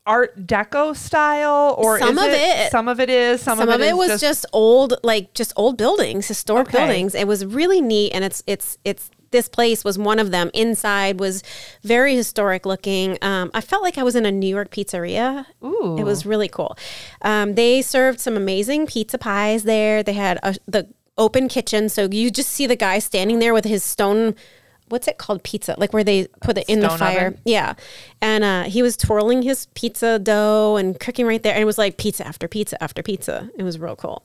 Art 0.07 0.47
Deco 0.47 0.95
style, 0.97 1.75
or 1.79 1.99
Some 1.99 2.19
of 2.19 2.27
it- 2.31 2.71
Some 2.71 2.89
of 2.89 3.01
it 3.01 3.09
is. 3.09 3.41
Some, 3.41 3.59
Some 3.59 3.69
of 3.71 3.81
it 3.81 3.97
was 3.97 4.21
just, 4.21 4.45
old, 4.53 4.95
like 5.03 5.33
just 5.35 5.53
old 5.57 5.77
buildings, 5.79 6.27
historic 6.29 6.69
Okay. 6.69 6.79
buildings. 6.79 7.15
It 7.15 7.27
was 7.27 7.45
really 7.47 7.81
neat, 7.81 8.13
and 8.13 8.23
it's 8.25 8.43
it's 8.47 8.77
it's 8.85 9.11
this 9.31 9.49
place 9.49 9.83
was 9.83 9.99
one 9.99 10.19
of 10.21 10.31
them. 10.31 10.51
Inside 10.55 11.19
was 11.19 11.43
very 11.83 12.15
historic 12.15 12.65
looking. 12.67 13.19
Um, 13.23 13.51
I 13.55 13.61
felt 13.63 13.83
like 13.83 13.99
I 13.99 14.03
was 14.05 14.15
in 14.15 14.25
a 14.27 14.31
New 14.31 14.47
York 14.47 14.71
pizzeria. 14.71 15.47
Ooh. 15.65 15.97
It 15.99 16.05
was 16.05 16.25
really 16.25 16.49
cool. 16.49 16.77
Um, 17.23 17.55
they 17.55 17.83
served 17.83 18.21
some 18.21 18.37
amazing 18.37 18.87
pizza 18.87 19.19
pies 19.19 19.65
there. 19.65 20.03
They 20.05 20.13
had 20.13 20.39
a, 20.45 20.55
the 20.69 20.87
open 21.19 21.49
kitchen, 21.49 21.89
so 21.89 22.09
you 22.13 22.31
just 22.31 22.51
see 22.51 22.67
the 22.67 22.77
guy 22.77 22.99
standing 23.01 23.39
there 23.41 23.55
with 23.55 23.65
his 23.65 23.83
stone. 23.83 24.35
What's 24.95 25.09
it 25.09 25.19
called? 25.19 25.43
Pizza, 25.43 25.75
like 25.77 25.93
where 25.93 26.05
they 26.05 26.29
put 26.41 26.57
it 26.57 26.69
in 26.69 26.79
the 26.79 26.89
fire. 26.89 27.27
oven? 27.27 27.41
Yeah, 27.45 27.75
and 28.23 28.45
uh, 28.45 28.63
he 28.63 28.81
was 28.81 28.97
twirling 28.97 29.43
his 29.43 29.67
pizza 29.75 30.21
dough 30.21 30.77
and 30.77 31.01
cooking 31.01 31.27
right 31.27 31.43
there, 31.43 31.53
and 31.53 31.61
it 31.61 31.65
was 31.65 31.79
like 31.79 31.97
pizza 31.97 32.25
after 32.25 32.47
pizza 32.47 32.81
after 32.81 33.03
pizza. 33.03 33.51
It 33.59 33.65
was 33.65 33.77
real 33.77 33.97
cool. 33.97 34.25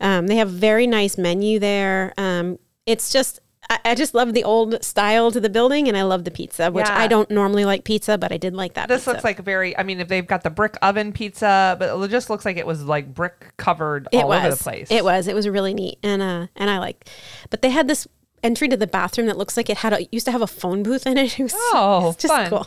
Um, 0.00 0.28
they 0.28 0.36
have 0.36 0.48
very 0.50 0.86
nice 0.86 1.18
menu 1.18 1.58
there. 1.58 2.14
Um, 2.16 2.60
it's 2.86 3.12
just. 3.12 3.40
I 3.68 3.80
I 3.86 3.94
just 3.96 4.14
love 4.14 4.34
the 4.34 4.44
old 4.44 4.84
style 4.84 5.32
to 5.32 5.40
the 5.40 5.48
building, 5.48 5.88
and 5.88 5.96
I 5.96 6.02
love 6.04 6.22
the 6.22 6.30
pizza, 6.30 6.70
which 6.70 6.86
Yeah. 6.86 6.96
I 6.96 7.08
don't 7.08 7.28
normally 7.28 7.64
like 7.64 7.82
pizza, 7.82 8.16
but 8.16 8.30
I 8.30 8.36
did 8.36 8.54
like 8.54 8.74
that. 8.74 8.86
This 8.86 9.00
pizza. 9.00 9.10
looks 9.10 9.24
like 9.24 9.40
a 9.40 9.42
very. 9.42 9.76
I 9.76 9.82
mean, 9.82 9.98
if 9.98 10.06
they've 10.06 10.24
got 10.24 10.44
the 10.44 10.50
brick 10.50 10.76
oven 10.80 11.12
pizza, 11.12 11.74
but 11.76 12.00
it 12.00 12.10
just 12.12 12.30
looks 12.30 12.44
like 12.44 12.56
it 12.56 12.66
was 12.66 12.84
like 12.84 13.12
brick 13.12 13.52
covered 13.56 14.06
it 14.12 14.18
all 14.18 14.28
was. 14.28 14.38
over 14.38 14.50
the 14.54 14.62
place. 14.62 14.92
It 14.92 15.02
was. 15.02 15.26
It 15.26 15.34
was 15.34 15.48
really 15.48 15.74
neat, 15.74 15.98
and 16.04 16.22
uh, 16.22 16.46
and 16.54 16.70
I 16.70 16.78
like. 16.78 17.08
But 17.50 17.62
they 17.62 17.70
had 17.70 17.88
this 17.88 18.06
entry 18.44 18.68
to 18.68 18.76
the 18.76 18.86
bathroom 18.86 19.26
that 19.26 19.36
looks 19.36 19.56
like 19.56 19.68
it 19.68 19.78
had 19.78 19.92
a 19.92 20.06
used 20.12 20.26
to 20.26 20.32
have 20.32 20.42
a 20.42 20.46
phone 20.46 20.82
booth 20.84 21.06
in 21.06 21.16
it. 21.18 21.38
It 21.40 21.42
was 21.42 21.54
Oh, 21.56 22.10
it's 22.10 22.22
just 22.22 22.32
fun. 22.34 22.48
cool. 22.50 22.66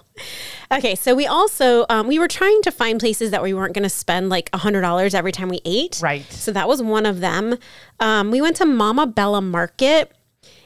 Okay, 0.71 0.95
so 0.95 1.15
we 1.15 1.25
also 1.27 1.85
um, 1.89 2.07
we 2.07 2.19
were 2.19 2.27
trying 2.27 2.61
to 2.63 2.71
find 2.71 2.99
places 2.99 3.31
that 3.31 3.41
we 3.41 3.53
weren't 3.53 3.73
going 3.73 3.83
to 3.83 3.89
spend 3.89 4.27
like 4.29 4.49
a 4.51 4.57
hundred 4.57 4.81
dollars 4.81 5.13
every 5.13 5.31
time 5.31 5.47
we 5.47 5.61
ate. 5.63 5.99
Right. 6.03 6.29
So 6.31 6.51
that 6.51 6.67
was 6.67 6.81
one 6.81 7.05
of 7.05 7.21
them. 7.21 7.57
Um, 8.01 8.31
we 8.31 8.41
went 8.41 8.57
to 8.57 8.65
Mama 8.65 9.07
Bella 9.07 9.41
Market. 9.41 10.11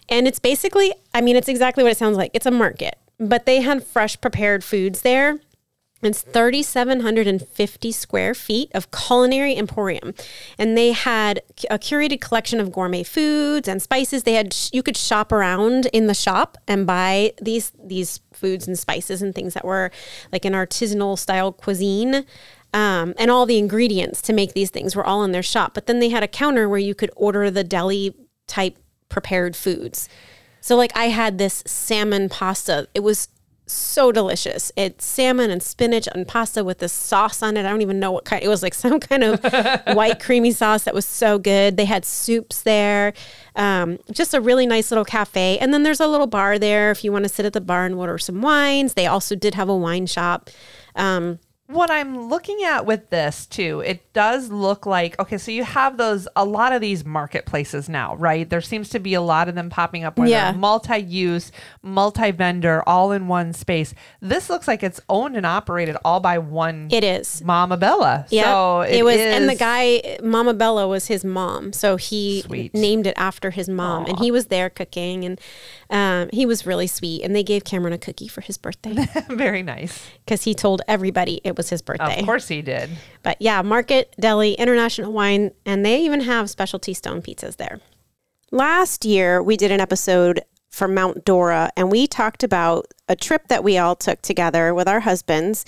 And 0.10 0.28
it's 0.28 0.40
basically, 0.40 0.92
I 1.14 1.22
mean, 1.22 1.38
it's 1.38 1.48
exactly 1.48 1.84
what 1.84 1.92
it 1.94 1.98
sounds 1.98 2.18
like. 2.18 2.32
It's 2.34 2.46
a 2.46 2.52
market, 2.52 2.96
but 3.18 3.46
they 3.46 3.62
had 3.62 3.82
fresh 3.82 4.20
prepared 4.20 4.62
foods 4.62 5.04
there. 5.04 5.40
It's 6.02 6.22
3,750 6.22 7.92
square 7.92 8.34
feet 8.34 8.72
of 8.74 8.90
culinary 8.92 9.56
emporium. 9.56 10.14
And 10.58 10.78
they 10.78 10.94
had 10.94 11.42
a 11.70 11.78
curated 11.78 12.22
collection 12.22 12.60
of 12.60 12.72
gourmet 12.72 13.04
foods 13.04 13.68
and 13.68 13.82
spices. 13.82 14.24
They 14.24 14.34
had, 14.34 14.56
you 14.72 14.82
could 14.82 14.98
shop 14.98 15.32
around 15.32 15.88
in 15.88 16.08
the 16.08 16.14
shop 16.14 16.58
and 16.68 16.88
buy 16.88 17.34
these, 17.42 17.72
these 17.84 18.22
foods 18.34 18.68
and 18.68 18.78
spices 18.78 19.22
and 19.22 19.36
things 19.36 19.54
that 19.54 19.66
were 19.66 19.92
like 20.32 20.46
an 20.46 20.54
artisanal 20.54 21.18
style 21.18 21.52
cuisine. 21.52 22.26
Um, 22.74 23.14
and 23.18 23.30
all 23.30 23.46
the 23.46 23.58
ingredients 23.58 24.22
to 24.24 24.34
make 24.34 24.54
these 24.54 24.70
things 24.70 24.96
were 24.96 25.06
all 25.06 25.24
in 25.24 25.34
their 25.34 25.44
shop. 25.44 25.74
But 25.74 25.88
then 25.88 26.00
they 26.00 26.10
had 26.10 26.24
a 26.24 26.28
counter 26.28 26.70
where 26.70 26.80
you 26.80 26.96
could 26.96 27.12
order 27.16 27.52
the 27.52 27.66
deli 27.66 28.16
type 28.48 28.78
prepared 29.10 29.56
foods. 29.56 30.08
So, 30.62 30.76
like, 30.78 30.96
I 30.96 31.06
had 31.06 31.38
this 31.38 31.64
salmon 31.66 32.30
pasta. 32.30 32.88
It 32.94 33.02
was 33.02 33.28
so 33.72 34.12
delicious. 34.12 34.72
It's 34.76 35.06
salmon 35.06 35.50
and 35.50 35.62
spinach 35.62 36.08
and 36.14 36.28
pasta 36.28 36.64
with 36.64 36.80
this 36.80 36.94
sauce 36.94 37.42
on 37.42 37.58
it. 37.58 37.66
I 37.66 37.70
don't 37.70 37.82
even 37.82 38.00
know 38.00 38.12
what 38.12 38.26
kind. 38.26 38.44
It 38.44 38.48
was 38.48 38.64
like 38.64 38.74
some 38.86 39.00
kind 39.00 39.24
of 39.24 39.44
white 39.96 40.20
creamy 40.20 40.52
sauce 40.52 40.84
that 40.84 40.94
was 40.94 41.06
so 41.06 41.38
good. 41.40 41.78
They 41.78 41.86
had 41.86 42.06
soups 42.06 42.62
there. 42.62 43.14
Um, 43.56 44.00
just 44.12 44.34
a 44.34 44.42
really 44.42 44.66
nice 44.66 44.92
little 44.92 45.06
cafe. 45.06 45.58
And 45.60 45.74
then 45.74 45.84
there's 45.84 46.00
a 46.00 46.08
little 46.08 46.28
bar 46.28 46.58
there 46.58 46.92
if 46.92 47.04
you 47.04 47.12
want 47.12 47.26
to 47.26 47.30
sit 47.30 47.46
at 47.46 47.54
the 47.54 47.62
bar 47.62 47.86
and 47.86 47.96
order 47.96 48.18
some 48.18 48.42
wines. 48.42 48.94
They 48.94 49.08
also 49.08 49.36
did 49.36 49.56
have 49.56 49.70
a 49.70 49.76
wine 49.76 50.06
shop. 50.06 50.50
Um, 50.96 51.40
what 51.72 51.90
I'm 51.92 52.28
looking 52.30 52.64
at 52.64 52.86
with 52.86 53.10
this 53.10 53.46
too, 53.46 53.82
it 53.86 54.12
does 54.14 54.50
look 54.52 54.86
like 54.86 55.20
okay, 55.20 55.38
so 55.38 55.52
you 55.52 55.64
have 55.64 55.98
those 55.98 56.28
a 56.36 56.46
lot 56.46 56.74
of 56.74 56.82
these 56.82 57.06
marketplaces 57.06 57.88
now, 57.90 58.16
right? 58.16 58.50
There 58.50 58.62
seems 58.62 58.90
to 58.90 59.00
be 59.00 59.14
a 59.14 59.22
lot 59.22 59.48
of 59.50 59.56
them 59.56 59.70
popping 59.70 60.04
up 60.04 60.18
where 60.18 60.28
Yeah. 60.28 60.52
multi-use, 60.52 61.52
multi-vendor, 61.84 62.84
all 62.88 63.12
in 63.12 63.28
one 63.28 63.54
space. 63.54 63.94
This 64.22 64.50
looks 64.50 64.68
like 64.68 64.82
it's 64.84 65.00
owned 65.10 65.36
and 65.38 65.46
operated 65.46 65.96
all 66.04 66.20
by 66.20 66.38
one 66.40 66.88
it 66.92 67.04
is. 67.04 67.42
Mama 67.44 67.78
Bella. 67.78 68.26
Yeah, 68.30 68.44
so 68.44 68.82
it, 68.82 69.04
was, 69.04 69.18
and 69.18 69.48
the 69.48 69.56
guy, 69.56 70.18
Mama 70.24 70.54
Bella, 70.54 70.88
was 70.88 71.08
his 71.08 71.24
mom, 71.24 71.74
so 71.74 71.96
he 71.98 72.42
Sweet. 72.46 72.74
named 72.74 73.06
it 73.08 73.14
after 73.18 73.52
his 73.52 73.70
mom, 73.70 74.06
and 74.08 74.18
he 74.20 74.32
was 74.32 74.48
there 74.48 74.70
cooking, 74.70 75.24
and 75.26 75.40
um, 75.90 76.30
he 76.34 76.46
was 76.46 76.66
really 76.66 76.88
sweet. 76.88 77.22
And 77.24 77.36
they 77.36 77.44
gave 77.44 77.64
Cameron 77.64 77.94
a 77.94 77.98
cookie 77.98 78.28
for 78.28 78.42
his 78.42 78.58
birthday 78.58 78.96
very 79.30 79.62
nice. 79.64 80.06
because 80.26 80.44
he 80.44 80.54
told 80.54 80.82
everybody 80.88 81.40
it 81.44 81.56
was 81.62 81.70
his 81.70 81.84
birthday. 81.84 82.20
Of 82.20 82.26
course 82.26 82.48
he 82.48 82.64
did. 82.64 82.90
But 83.22 83.38
yeah, 83.40 83.62
Market 83.62 84.16
Deli, 84.20 84.54
International 84.54 85.14
Wine, 85.14 85.52
and 85.64 85.86
they 85.86 86.02
even 86.02 86.22
have 86.22 86.50
specialty 86.50 86.96
stone 86.96 87.22
pizzas 87.22 87.58
there. 87.58 87.80
Last 88.52 89.06
year, 89.06 89.44
we 89.44 89.58
did 89.58 89.72
an 89.72 89.80
episode 89.80 90.42
for 90.70 90.88
Mount 90.88 91.24
Dora, 91.24 91.70
and 91.78 91.92
we 91.92 92.08
talked 92.08 92.44
about 92.44 92.88
a 93.08 93.16
trip 93.16 93.48
that 93.50 93.64
we 93.64 93.78
all 93.78 93.96
took 93.96 94.24
together 94.24 94.74
with 94.74 94.88
our 94.88 95.02
husbands 95.02 95.66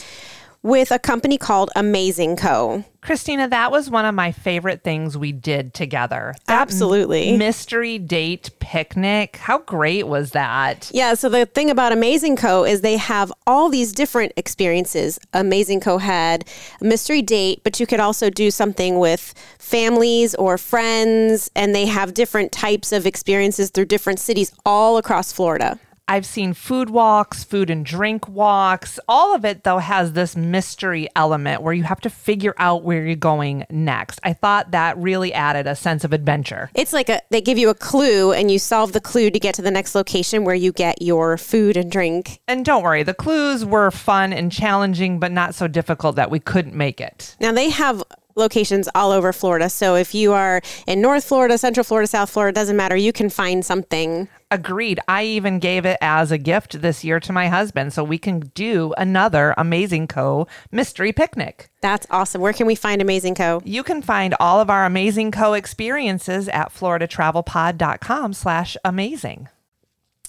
with 0.63 0.91
a 0.91 0.97
company 0.99 1.37
called 1.37 1.69
Amazing 1.75 2.37
Co. 2.37 2.85
Christina, 3.01 3.49
that 3.49 3.69
was 3.69 3.89
one 3.89 4.05
of 4.05 4.15
my 4.15 4.31
favorite 4.31 4.81
things 4.81 5.17
we 5.17 5.33
did 5.33 5.73
together. 5.73 6.33
That 6.47 6.61
Absolutely. 6.61 7.35
mystery 7.37 7.99
date 7.99 8.49
picnic. 8.59 9.35
How 9.35 9.57
great 9.57 10.07
was 10.07 10.31
that? 10.31 10.89
Yeah, 10.93 11.15
so 11.15 11.27
the 11.27 11.45
thing 11.45 11.69
about 11.69 11.91
Amazing 11.91 12.37
Co 12.37 12.63
is 12.63 12.79
they 12.79 12.95
have 12.95 13.31
all 13.45 13.67
these 13.67 13.91
different 13.91 14.31
experiences. 14.37 15.19
Amazing 15.33 15.81
Co 15.81 15.97
had 15.97 16.47
a 16.79 16.85
mystery 16.85 17.21
date, 17.21 17.59
but 17.65 17.81
you 17.81 17.85
could 17.85 17.99
also 17.99 18.29
do 18.29 18.49
something 18.49 18.99
with 18.99 19.33
families 19.59 20.33
or 20.35 20.57
friends, 20.57 21.51
and 21.57 21.75
they 21.75 21.85
have 21.87 22.13
different 22.13 22.53
types 22.53 22.93
of 22.93 23.05
experiences 23.05 23.69
through 23.69 23.85
different 23.85 24.19
cities 24.19 24.53
all 24.65 24.95
across 24.95 25.33
Florida. 25.33 25.77
I've 26.07 26.25
seen 26.25 26.53
food 26.53 26.89
walks, 26.89 27.43
food 27.43 27.69
and 27.69 27.85
drink 27.85 28.27
walks. 28.27 28.99
All 29.07 29.33
of 29.33 29.45
it, 29.45 29.63
though, 29.63 29.77
has 29.77 30.13
this 30.13 30.35
mystery 30.35 31.07
element 31.15 31.61
where 31.61 31.73
you 31.73 31.83
have 31.83 32.01
to 32.01 32.09
figure 32.09 32.53
out 32.57 32.83
where 32.83 33.05
you're 33.05 33.15
going 33.15 33.65
next. 33.69 34.19
I 34.23 34.33
thought 34.33 34.71
that 34.71 34.97
really 34.97 35.33
added 35.33 35.65
a 35.65 35.75
sense 35.75 36.03
of 36.03 36.11
adventure. 36.11 36.69
It's 36.75 36.91
like 36.91 37.09
a 37.09 37.21
they 37.29 37.41
give 37.41 37.57
you 37.57 37.69
a 37.69 37.75
clue 37.75 38.33
and 38.33 38.51
you 38.51 38.59
solve 38.59 38.91
the 38.91 38.99
clue 38.99 39.31
to 39.31 39.39
get 39.39 39.55
to 39.55 39.61
the 39.61 39.71
next 39.71 39.95
location 39.95 40.43
where 40.43 40.55
you 40.55 40.73
get 40.73 41.01
your 41.01 41.37
food 41.37 41.77
and 41.77 41.89
drink. 41.89 42.41
And 42.47 42.65
don't 42.65 42.83
worry, 42.83 43.03
the 43.03 43.13
clues 43.13 43.63
were 43.63 43.89
fun 43.89 44.33
and 44.33 44.51
challenging, 44.51 45.19
but 45.19 45.31
not 45.31 45.55
so 45.55 45.67
difficult 45.67 46.17
that 46.17 46.29
we 46.29 46.39
couldn't 46.39 46.75
make 46.75 46.99
it. 46.99 47.37
Now 47.39 47.53
they 47.53 47.69
have 47.69 48.03
locations 48.35 48.89
all 48.95 49.11
over 49.11 49.33
Florida. 49.33 49.69
So 49.69 49.95
if 49.95 50.13
you 50.13 50.33
are 50.33 50.61
in 50.87 51.01
North 51.01 51.23
Florida, 51.23 51.57
Central 51.57 51.83
Florida, 51.83 52.07
South 52.07 52.29
Florida, 52.29 52.53
doesn't 52.53 52.77
matter, 52.77 52.95
you 52.95 53.13
can 53.13 53.29
find 53.29 53.65
something. 53.65 54.27
Agreed. 54.51 54.99
I 55.07 55.23
even 55.23 55.57
gave 55.59 55.85
it 55.85 55.97
as 55.99 56.31
a 56.31 56.37
gift 56.37 56.81
this 56.81 57.03
year 57.03 57.19
to 57.21 57.33
my 57.33 57.47
husband 57.47 57.91
so 57.91 58.03
we 58.03 58.19
can 58.19 58.39
do 58.53 58.93
another 58.97 59.55
Amazing 59.57 60.07
Co 60.07 60.47
mystery 60.71 61.11
picnic. 61.11 61.69
That's 61.81 62.05
awesome. 62.11 62.39
Where 62.39 62.53
can 62.53 62.67
we 62.67 62.75
find 62.75 63.01
Amazing 63.01 63.35
Co? 63.35 63.61
You 63.65 63.83
can 63.83 64.01
find 64.01 64.35
all 64.39 64.59
of 64.59 64.69
our 64.69 64.85
Amazing 64.85 65.31
Co 65.31 65.53
experiences 65.53 66.47
at 66.49 66.73
floridatravelpod.com 66.73 68.33
slash 68.33 68.77
amazing. 68.85 69.49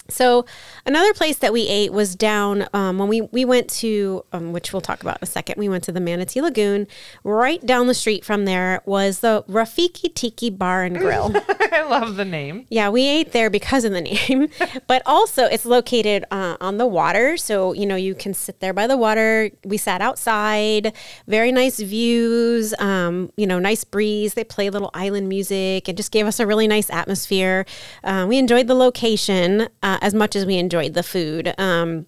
So 0.09 0.45
another 0.85 1.13
place 1.13 1.37
that 1.37 1.51
we 1.51 1.67
ate 1.67 1.91
was 1.91 2.15
down 2.15 2.67
um, 2.73 2.99
when 2.99 3.07
we 3.07 3.21
we 3.21 3.43
went 3.45 3.69
to 3.71 4.23
um, 4.31 4.53
which 4.53 4.71
we'll 4.71 4.81
talk 4.81 5.01
about 5.01 5.17
in 5.17 5.23
a 5.23 5.27
second. 5.27 5.55
We 5.57 5.69
went 5.69 5.83
to 5.85 5.91
the 5.91 5.99
Manatee 5.99 6.41
Lagoon. 6.41 6.87
Right 7.23 7.65
down 7.65 7.87
the 7.87 7.93
street 7.93 8.23
from 8.23 8.45
there 8.45 8.81
was 8.85 9.19
the 9.19 9.43
Rafiki 9.47 10.13
Tiki 10.13 10.49
Bar 10.49 10.83
and 10.83 10.97
Grill. 10.97 11.33
I 11.71 11.83
love 11.83 12.15
the 12.15 12.25
name. 12.25 12.65
yeah, 12.69 12.89
we 12.89 13.05
ate 13.07 13.31
there 13.31 13.49
because 13.49 13.83
of 13.83 13.91
the 13.91 14.01
name, 14.01 14.49
but 14.87 15.01
also 15.05 15.45
it's 15.45 15.65
located 15.65 16.25
uh, 16.31 16.57
on 16.61 16.77
the 16.77 16.85
water, 16.85 17.37
so 17.37 17.73
you 17.73 17.85
know 17.85 17.95
you 17.95 18.15
can 18.15 18.33
sit 18.33 18.59
there 18.59 18.73
by 18.73 18.87
the 18.87 18.97
water. 18.97 19.49
We 19.63 19.77
sat 19.77 20.01
outside, 20.01 20.93
very 21.27 21.51
nice 21.51 21.79
views. 21.79 22.73
Um, 22.79 23.31
you 23.37 23.47
know, 23.47 23.59
nice 23.59 23.83
breeze. 23.83 24.35
They 24.35 24.43
play 24.43 24.69
little 24.69 24.91
island 24.93 25.29
music 25.29 25.87
and 25.87 25.97
just 25.97 26.11
gave 26.11 26.27
us 26.27 26.39
a 26.39 26.45
really 26.47 26.67
nice 26.67 26.89
atmosphere. 26.89 27.65
Uh, 28.03 28.25
we 28.27 28.37
enjoyed 28.37 28.67
the 28.67 28.75
location 28.75 29.67
uh, 29.81 29.94
as 30.01 30.13
much 30.13 30.35
as 30.35 30.45
we 30.45 30.57
enjoyed 30.57 30.93
the 30.93 31.03
food. 31.03 31.53
Um, 31.57 32.07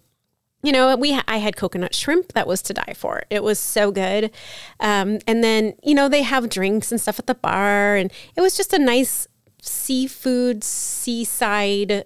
you 0.63 0.71
know, 0.71 0.95
we 0.95 1.19
I 1.27 1.37
had 1.37 1.55
coconut 1.55 1.93
shrimp 1.93 2.33
that 2.33 2.47
was 2.47 2.61
to 2.63 2.73
die 2.73 2.93
for. 2.95 3.23
It 3.29 3.43
was 3.43 3.59
so 3.59 3.91
good. 3.91 4.31
Um, 4.79 5.19
and 5.27 5.43
then 5.43 5.73
you 5.83 5.93
know 5.93 6.09
they 6.09 6.23
have 6.23 6.49
drinks 6.49 6.91
and 6.91 6.99
stuff 6.99 7.19
at 7.19 7.27
the 7.27 7.35
bar, 7.35 7.95
and 7.95 8.11
it 8.35 8.41
was 8.41 8.57
just 8.57 8.73
a 8.73 8.79
nice 8.79 9.27
seafood 9.61 10.63
seaside 10.63 12.05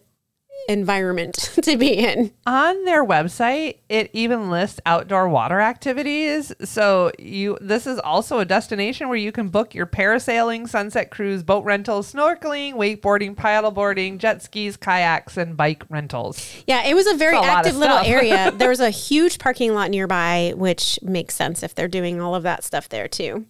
environment 0.68 1.36
to 1.62 1.78
be 1.78 1.94
in. 1.94 2.32
On 2.46 2.86
their 2.86 3.06
website, 3.06 3.78
it 3.90 4.10
even 4.14 4.50
lists 4.50 4.80
outdoor 4.86 5.28
water 5.30 5.60
activities. 5.60 6.54
So 6.64 7.12
you 7.20 7.58
this 7.62 7.88
is 7.88 8.00
also 8.00 8.40
a 8.40 8.46
destination 8.46 9.10
where 9.10 9.18
you 9.18 9.32
can 9.32 9.50
book 9.50 9.74
your 9.76 9.86
parasailing, 9.86 10.68
sunset 10.68 11.12
cruise, 11.12 11.44
boat 11.44 11.64
rentals, 11.64 12.12
snorkeling, 12.14 12.74
wakeboarding, 12.74 13.36
paddleboarding, 13.36 14.18
jet 14.18 14.42
skis, 14.42 14.78
kayaks, 14.78 15.38
and 15.38 15.56
bike 15.58 15.84
rentals. 15.90 16.64
Yeah, 16.68 16.86
it 16.86 16.96
was 16.96 17.08
a 17.08 17.16
very 17.16 17.38
a 17.38 17.42
active 17.42 17.78
little 17.78 17.98
area. 17.98 18.52
There 18.62 18.70
was 18.70 18.80
a 18.80 18.90
huge 18.90 19.40
parking 19.40 19.74
lot 19.74 19.90
nearby, 19.90 20.54
which 20.56 21.00
makes 21.02 21.36
sense 21.36 21.64
if 21.64 21.74
they're 21.74 21.88
doing 21.88 22.22
all 22.22 22.36
of 22.36 22.44
that 22.44 22.64
stuff 22.64 22.90
there 22.90 23.08
too. 23.08 23.46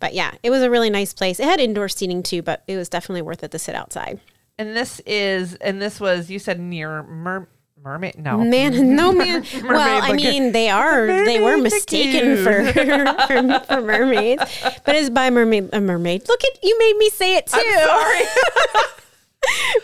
But 0.00 0.14
yeah, 0.14 0.32
it 0.42 0.50
was 0.50 0.62
a 0.62 0.70
really 0.70 0.90
nice 0.90 1.12
place. 1.12 1.38
It 1.38 1.44
had 1.44 1.60
indoor 1.60 1.88
seating 1.88 2.22
too, 2.22 2.42
but 2.42 2.62
it 2.66 2.76
was 2.76 2.88
definitely 2.88 3.22
worth 3.22 3.42
it 3.42 3.50
to 3.50 3.58
sit 3.58 3.74
outside. 3.74 4.20
And 4.58 4.76
this 4.76 5.00
is 5.06 5.54
and 5.56 5.82
this 5.82 5.98
was 6.00 6.30
you 6.30 6.38
said 6.38 6.60
near 6.60 7.02
Mer- 7.02 7.48
Mermaid 7.82 8.16
no. 8.18 8.38
Man, 8.38 8.96
no 8.96 9.12
man. 9.12 9.44
well, 9.64 10.02
I 10.02 10.12
mean, 10.12 10.52
they 10.52 10.70
are 10.70 11.06
they 11.06 11.40
were 11.40 11.56
mistaken 11.58 12.36
for, 12.44 12.72
for 12.72 13.60
for 13.66 13.80
mermaids, 13.82 14.42
but 14.86 14.94
it's 14.94 15.10
by 15.10 15.28
mermaid 15.30 15.70
a 15.72 15.80
mermaid. 15.80 16.26
Look 16.28 16.42
at 16.44 16.62
you 16.62 16.78
made 16.78 16.96
me 16.96 17.10
say 17.10 17.36
it 17.36 17.46
too. 17.46 17.60
Sorry. 17.60 18.22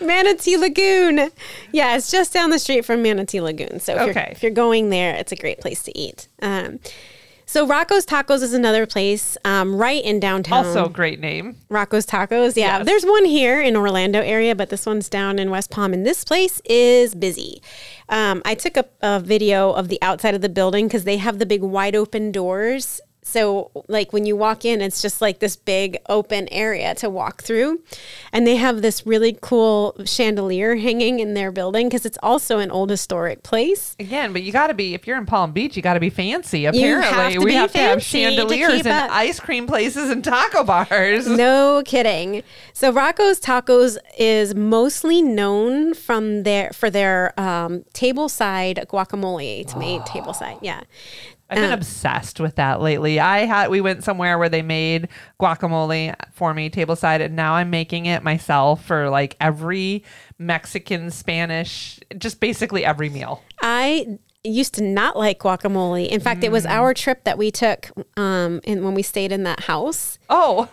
Manatee 0.00 0.56
Lagoon. 0.56 1.30
Yeah, 1.72 1.96
it's 1.96 2.11
just 2.11 2.33
down 2.33 2.48
the 2.50 2.59
street 2.59 2.85
from 2.85 3.02
Manatee 3.02 3.42
Lagoon. 3.42 3.78
So 3.80 3.92
if, 3.92 4.00
you're, 4.00 4.11
Okay. 4.11 4.28
if 4.30 4.42
you're 4.42 4.52
going 4.52 4.88
there, 4.88 5.14
it's 5.16 5.33
a 5.33 5.37
great 5.37 5.61
place 5.61 5.83
to 5.83 5.98
eat. 5.98 6.28
Um, 6.40 6.80
so 7.50 7.66
Rocco's 7.66 8.06
Tacos 8.06 8.42
is 8.42 8.54
another 8.54 8.86
place 8.86 9.36
um, 9.44 9.74
right 9.74 10.02
in 10.04 10.20
downtown. 10.20 10.64
also 10.64 10.88
great 10.88 11.18
name. 11.18 11.56
Rocco's 11.68 12.06
Tacos. 12.06 12.56
Yeah, 12.56 12.78
Yes. 12.78 12.86
there's 12.86 13.04
one 13.04 13.24
here 13.24 13.60
in 13.60 13.74
Orlando 13.76 14.20
area, 14.20 14.54
but 14.54 14.70
this 14.70 14.86
one's 14.86 15.08
down 15.08 15.40
in 15.40 15.50
West 15.50 15.70
Palm, 15.70 15.92
and 15.92 16.06
this 16.06 16.22
place 16.22 16.60
is 16.64 17.16
busy. 17.16 17.60
Um, 18.08 18.40
I 18.44 18.54
took 18.54 18.76
a, 18.76 18.84
a 19.02 19.18
video 19.18 19.72
of 19.72 19.88
the 19.88 19.98
outside 20.00 20.34
of 20.34 20.42
the 20.42 20.48
building 20.48 20.86
because 20.86 21.02
they 21.02 21.16
have 21.16 21.40
the 21.40 21.46
big 21.46 21.62
wide 21.62 21.96
open 21.96 22.30
doors 22.30 23.00
So, 23.22 23.70
like 23.87 24.12
when 24.12 24.24
you 24.24 24.35
walk 24.35 24.64
in, 24.64 24.80
it's 24.80 25.02
just 25.02 25.20
like 25.20 25.40
this 25.40 25.54
big 25.54 25.98
open 26.09 26.48
area 26.48 26.94
to 26.96 27.11
walk 27.11 27.42
through. 27.42 27.83
And 28.33 28.46
they 28.46 28.56
have 28.56 28.80
this 28.80 29.06
really 29.06 29.38
cool 29.40 29.94
chandelier 30.04 30.76
hanging 30.76 31.20
in 31.20 31.35
their 31.35 31.52
building 31.52 31.88
because 31.88 32.06
it's 32.06 32.18
also 32.22 32.59
an 32.59 32.70
old 32.70 32.88
historic 32.90 33.42
place. 33.42 33.94
Again, 33.98 34.33
but 34.33 34.42
you 34.42 34.52
got 34.52 34.68
to 34.68 34.74
be 34.74 34.94
if 34.94 35.06
you're 35.06 35.18
in 35.18 35.26
Palm 35.26 35.52
Beach, 35.52 35.76
you 35.76 35.83
got 35.83 35.94
to 35.94 36.00
be 36.00 36.11
fancy. 36.11 36.64
Apparently, 36.64 37.38
we 37.38 37.54
have 37.54 37.72
to 37.72 37.78
have 37.78 37.98
to 37.98 38.04
chandeliers 38.04 38.76
keep 38.76 38.87
and 38.87 39.11
ice 39.12 39.38
cream 39.38 39.66
places 39.66 40.11
and 40.11 40.24
taco 40.24 40.64
bars. 40.64 41.26
No 41.26 41.83
kidding. 41.85 42.42
So 42.72 42.90
Rocco's 42.90 43.38
Tacos 43.38 43.98
is 44.18 44.54
mostly 44.54 45.20
known 45.20 45.94
from 45.94 46.44
their 46.44 46.70
for 46.70 46.88
their 46.88 47.38
um, 47.38 47.85
table 47.92 48.28
side 48.28 48.87
guacamole 48.88 49.66
tomato 49.66 50.04
table 50.04 50.33
side. 50.33 50.59
Yeah. 50.62 50.80
I've 51.50 51.56
been 51.56 51.72
obsessed 51.72 52.38
with 52.40 52.54
that 52.56 52.80
lately. 52.80 53.18
I 53.20 53.40
had 53.40 53.70
we 53.70 53.80
went 53.80 54.04
somewhere 54.04 54.38
where 54.38 54.48
they 54.48 54.62
made 54.62 55.08
guacamole 55.40 56.14
for 56.32 56.54
me 56.54 56.70
tableside, 56.70 57.20
and 57.20 57.34
now 57.36 57.54
I'm 57.54 57.70
making 57.70 58.06
it 58.06 58.22
myself 58.22 58.84
for 58.84 59.10
like 59.10 59.36
every 59.40 60.04
Mexican, 60.38 61.10
Spanish, 61.10 61.98
just 62.18 62.40
basically 62.40 62.84
every 62.84 63.08
meal. 63.10 63.42
I 63.60 64.18
used 64.44 64.74
to 64.74 64.82
not 64.82 65.18
like 65.18 65.38
guacamole. 65.40 66.08
In 66.08 66.20
fact, 66.20 66.44
it 66.44 66.50
was 66.52 66.64
Mm. 66.64 66.70
our 66.70 66.94
trip 66.94 67.24
that 67.24 67.36
we 67.36 67.50
took 67.50 67.90
um, 68.16 68.60
and 68.64 68.82
when 68.84 68.94
we 68.94 69.02
stayed 69.02 69.32
in 69.32 69.42
that 69.42 69.60
house 69.64 70.18
Oh, 70.30 70.68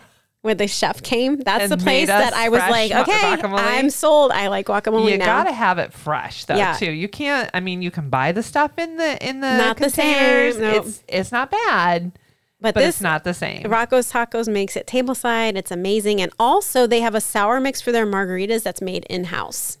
where 0.48 0.54
the 0.54 0.66
chef 0.66 1.02
came. 1.02 1.36
That's 1.40 1.64
And 1.64 1.72
the 1.72 1.76
place 1.76 2.08
that 2.08 2.32
I 2.32 2.48
was 2.48 2.60
like, 2.60 2.90
okay, 2.90 3.12
guacamole? 3.12 3.58
I'm 3.58 3.90
sold. 3.90 4.32
I 4.32 4.48
like 4.48 4.66
guacamole 4.66 5.10
you 5.12 5.18
now. 5.18 5.26
gotta 5.26 5.52
have 5.52 5.76
it 5.78 5.92
fresh 5.92 6.46
though 6.46 6.56
Yeah. 6.56 6.72
too. 6.72 6.90
You 6.90 7.06
can't. 7.08 7.50
I 7.52 7.60
mean, 7.60 7.82
you 7.82 7.90
can 7.90 8.08
buy 8.08 8.32
the 8.32 8.42
stuff 8.42 8.72
in 8.78 8.96
the 8.96 9.26
in 9.28 9.40
the 9.40 9.56
Not 9.58 9.76
the 9.76 9.90
same, 9.90 10.14
containers. 10.14 10.58
nope. 10.58 10.86
It's 10.86 11.04
it's 11.08 11.32
not 11.32 11.50
bad, 11.50 12.12
but, 12.60 12.74
but 12.74 12.80
this 12.80 12.96
it's 12.96 13.00
not 13.02 13.24
the 13.24 13.34
same. 13.34 13.62
Rocco's 13.70 14.10
Tacos 14.10 14.48
makes 14.50 14.74
it 14.76 14.86
tableside. 14.86 15.56
It's 15.56 15.70
amazing. 15.70 16.20
And 16.22 16.32
also, 16.38 16.86
they 16.86 17.00
have 17.00 17.14
a 17.14 17.20
sour 17.20 17.60
mix 17.60 17.80
for 17.82 17.92
their 17.92 18.06
margaritas 18.06 18.62
that's 18.62 18.80
made 18.80 19.04
in 19.10 19.24
house. 19.24 19.78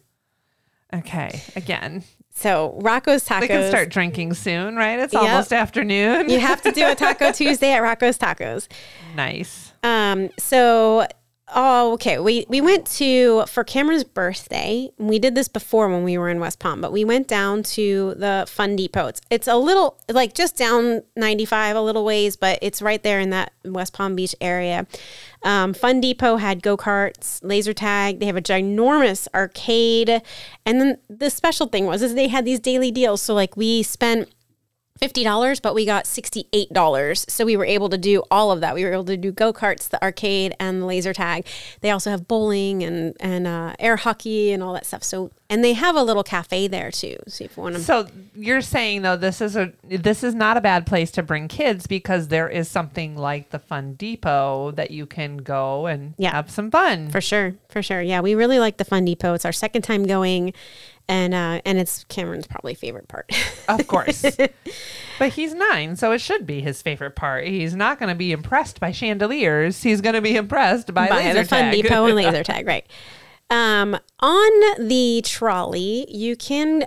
Okay, 0.94 1.42
again, 1.56 2.02
So, 2.34 2.78
Rocco's 2.80 3.24
Tacos. 3.26 3.40
they 3.40 3.48
can 3.48 3.68
start 3.68 3.88
drinking 3.90 4.32
soon, 4.34 4.76
right? 4.76 4.98
It's 5.00 5.12
Yep. 5.12 5.22
almost 5.22 5.52
afternoon. 5.52 6.30
you 6.30 6.38
have 6.40 6.62
to 6.62 6.70
do 6.72 6.86
a 6.86 6.94
Taco 6.94 7.32
Tuesday 7.40 7.72
at 7.72 7.82
Rocco's 7.82 8.16
Tacos. 8.16 8.68
nice. 9.16 9.67
Um, 9.82 10.30
so 10.38 11.06
oh 11.54 11.92
okay. 11.92 12.18
We 12.18 12.44
we 12.48 12.60
went 12.60 12.86
to 12.98 13.44
for 13.46 13.64
Cameron's 13.64 14.04
birthday. 14.04 14.90
We 14.98 15.18
did 15.18 15.34
this 15.34 15.48
before 15.48 15.88
when 15.88 16.04
we 16.04 16.18
were 16.18 16.28
in 16.28 16.40
West 16.40 16.58
Palm, 16.58 16.80
but 16.80 16.92
we 16.92 17.04
went 17.04 17.28
down 17.28 17.62
to 17.64 18.14
the 18.16 18.44
Fun 18.48 18.76
Depot. 18.76 19.06
It's, 19.08 19.20
it's 19.30 19.48
a 19.48 19.56
little 19.56 19.98
like 20.08 20.34
just 20.34 20.56
down 20.56 21.02
95 21.16 21.76
a 21.76 21.80
little 21.80 22.04
ways, 22.04 22.36
but 22.36 22.58
it's 22.62 22.82
right 22.82 23.02
there 23.02 23.20
in 23.20 23.30
that 23.30 23.52
West 23.64 23.92
Palm 23.92 24.14
Beach 24.14 24.34
area. 24.40 24.86
Um, 25.42 25.72
Fun 25.72 26.00
Depot 26.00 26.36
had 26.36 26.62
go 26.62 26.76
karts, 26.76 27.40
laser 27.42 27.72
tag. 27.72 28.20
They 28.20 28.26
have 28.26 28.36
a 28.36 28.42
ginormous 28.42 29.28
arcade, 29.34 30.22
and 30.66 30.80
then 30.80 30.98
the 31.08 31.30
special 31.30 31.66
thing 31.66 31.86
was 31.86 32.02
is 32.02 32.14
they 32.14 32.28
had 32.28 32.44
these 32.44 32.60
daily 32.60 32.90
deals. 32.90 33.22
So 33.22 33.34
like 33.34 33.56
we 33.56 33.82
spent 33.82 34.28
fifty 34.98 35.24
dollars, 35.24 35.60
but 35.60 35.74
we 35.74 35.84
got 35.86 36.06
sixty 36.06 36.46
eight 36.52 36.72
dollars. 36.72 37.24
So 37.28 37.44
we 37.44 37.56
were 37.56 37.64
able 37.64 37.88
to 37.88 37.98
do 37.98 38.22
all 38.30 38.50
of 38.52 38.60
that. 38.60 38.74
We 38.74 38.84
were 38.84 38.92
able 38.92 39.04
to 39.06 39.16
do 39.16 39.32
go 39.32 39.52
karts, 39.52 39.88
the 39.88 40.02
arcade, 40.02 40.54
and 40.60 40.82
the 40.82 40.86
laser 40.86 41.12
tag. 41.14 41.46
They 41.80 41.90
also 41.90 42.10
have 42.10 42.28
bowling 42.28 42.82
and 42.82 43.16
and 43.20 43.46
uh, 43.46 43.74
air 43.78 43.96
hockey 43.96 44.52
and 44.52 44.62
all 44.62 44.72
that 44.74 44.86
stuff. 44.86 45.02
So 45.02 45.30
and 45.50 45.64
they 45.64 45.72
have 45.72 45.96
a 45.96 46.02
little 46.02 46.22
cafe 46.22 46.68
there 46.68 46.90
too. 46.90 47.16
So 47.26 47.44
if 47.44 47.56
you 47.56 47.62
want 47.62 47.76
to, 47.76 47.80
So 47.80 48.06
you're 48.34 48.60
saying 48.60 49.02
though 49.02 49.16
this 49.16 49.40
is 49.40 49.56
a 49.56 49.72
this 49.82 50.22
is 50.22 50.34
not 50.34 50.56
a 50.56 50.60
bad 50.60 50.86
place 50.86 51.10
to 51.12 51.22
bring 51.22 51.48
kids 51.48 51.86
because 51.86 52.28
there 52.28 52.48
is 52.48 52.68
something 52.68 53.16
like 53.16 53.50
the 53.50 53.58
Fun 53.58 53.94
Depot 53.94 54.72
that 54.72 54.90
you 54.90 55.06
can 55.06 55.38
go 55.38 55.86
and 55.86 56.14
Yeah. 56.18 56.32
have 56.32 56.50
some 56.50 56.70
fun. 56.70 57.08
for 57.10 57.20
sure, 57.20 57.54
for 57.70 57.82
sure, 57.82 58.02
yeah, 58.02 58.20
we 58.20 58.34
really 58.34 58.58
like 58.58 58.76
the 58.76 58.84
Fun 58.84 59.04
Depot. 59.06 59.32
It's 59.34 59.44
our 59.44 59.52
second 59.52 59.82
time 59.82 60.04
going, 60.04 60.52
and 61.08 61.34
uh, 61.34 61.60
and 61.64 61.78
it's 61.78 62.04
Cameron's 62.04 62.46
probably 62.46 62.74
favorite 62.74 63.08
part. 63.08 63.30
Of 63.68 63.86
course. 63.86 64.24
but 65.18 65.32
he's 65.34 65.52
nine, 65.52 65.94
so 65.96 66.12
it 66.12 66.22
should 66.22 66.46
be 66.46 66.62
his 66.62 66.80
favorite 66.80 67.14
part. 67.14 67.46
He's 67.46 67.76
not 67.76 67.98
going 67.98 68.08
to 68.08 68.14
be 68.14 68.32
impressed 68.32 68.80
by 68.80 68.92
chandeliers. 68.92 69.82
He's 69.82 70.00
going 70.00 70.14
to 70.14 70.22
be 70.22 70.36
impressed 70.36 70.94
by, 70.94 71.06
by 71.06 71.16
laser 71.16 71.42
the 71.42 71.48
Fun 71.48 71.60
tag. 71.64 71.82
Depot 71.82 72.06
and 72.06 72.14
laser 72.14 72.42
tag, 72.44 72.66
right? 72.66 72.86
Um, 73.50 73.98
on 74.20 74.88
the 74.88 75.20
trolley, 75.26 76.06
you 76.10 76.34
can. 76.34 76.86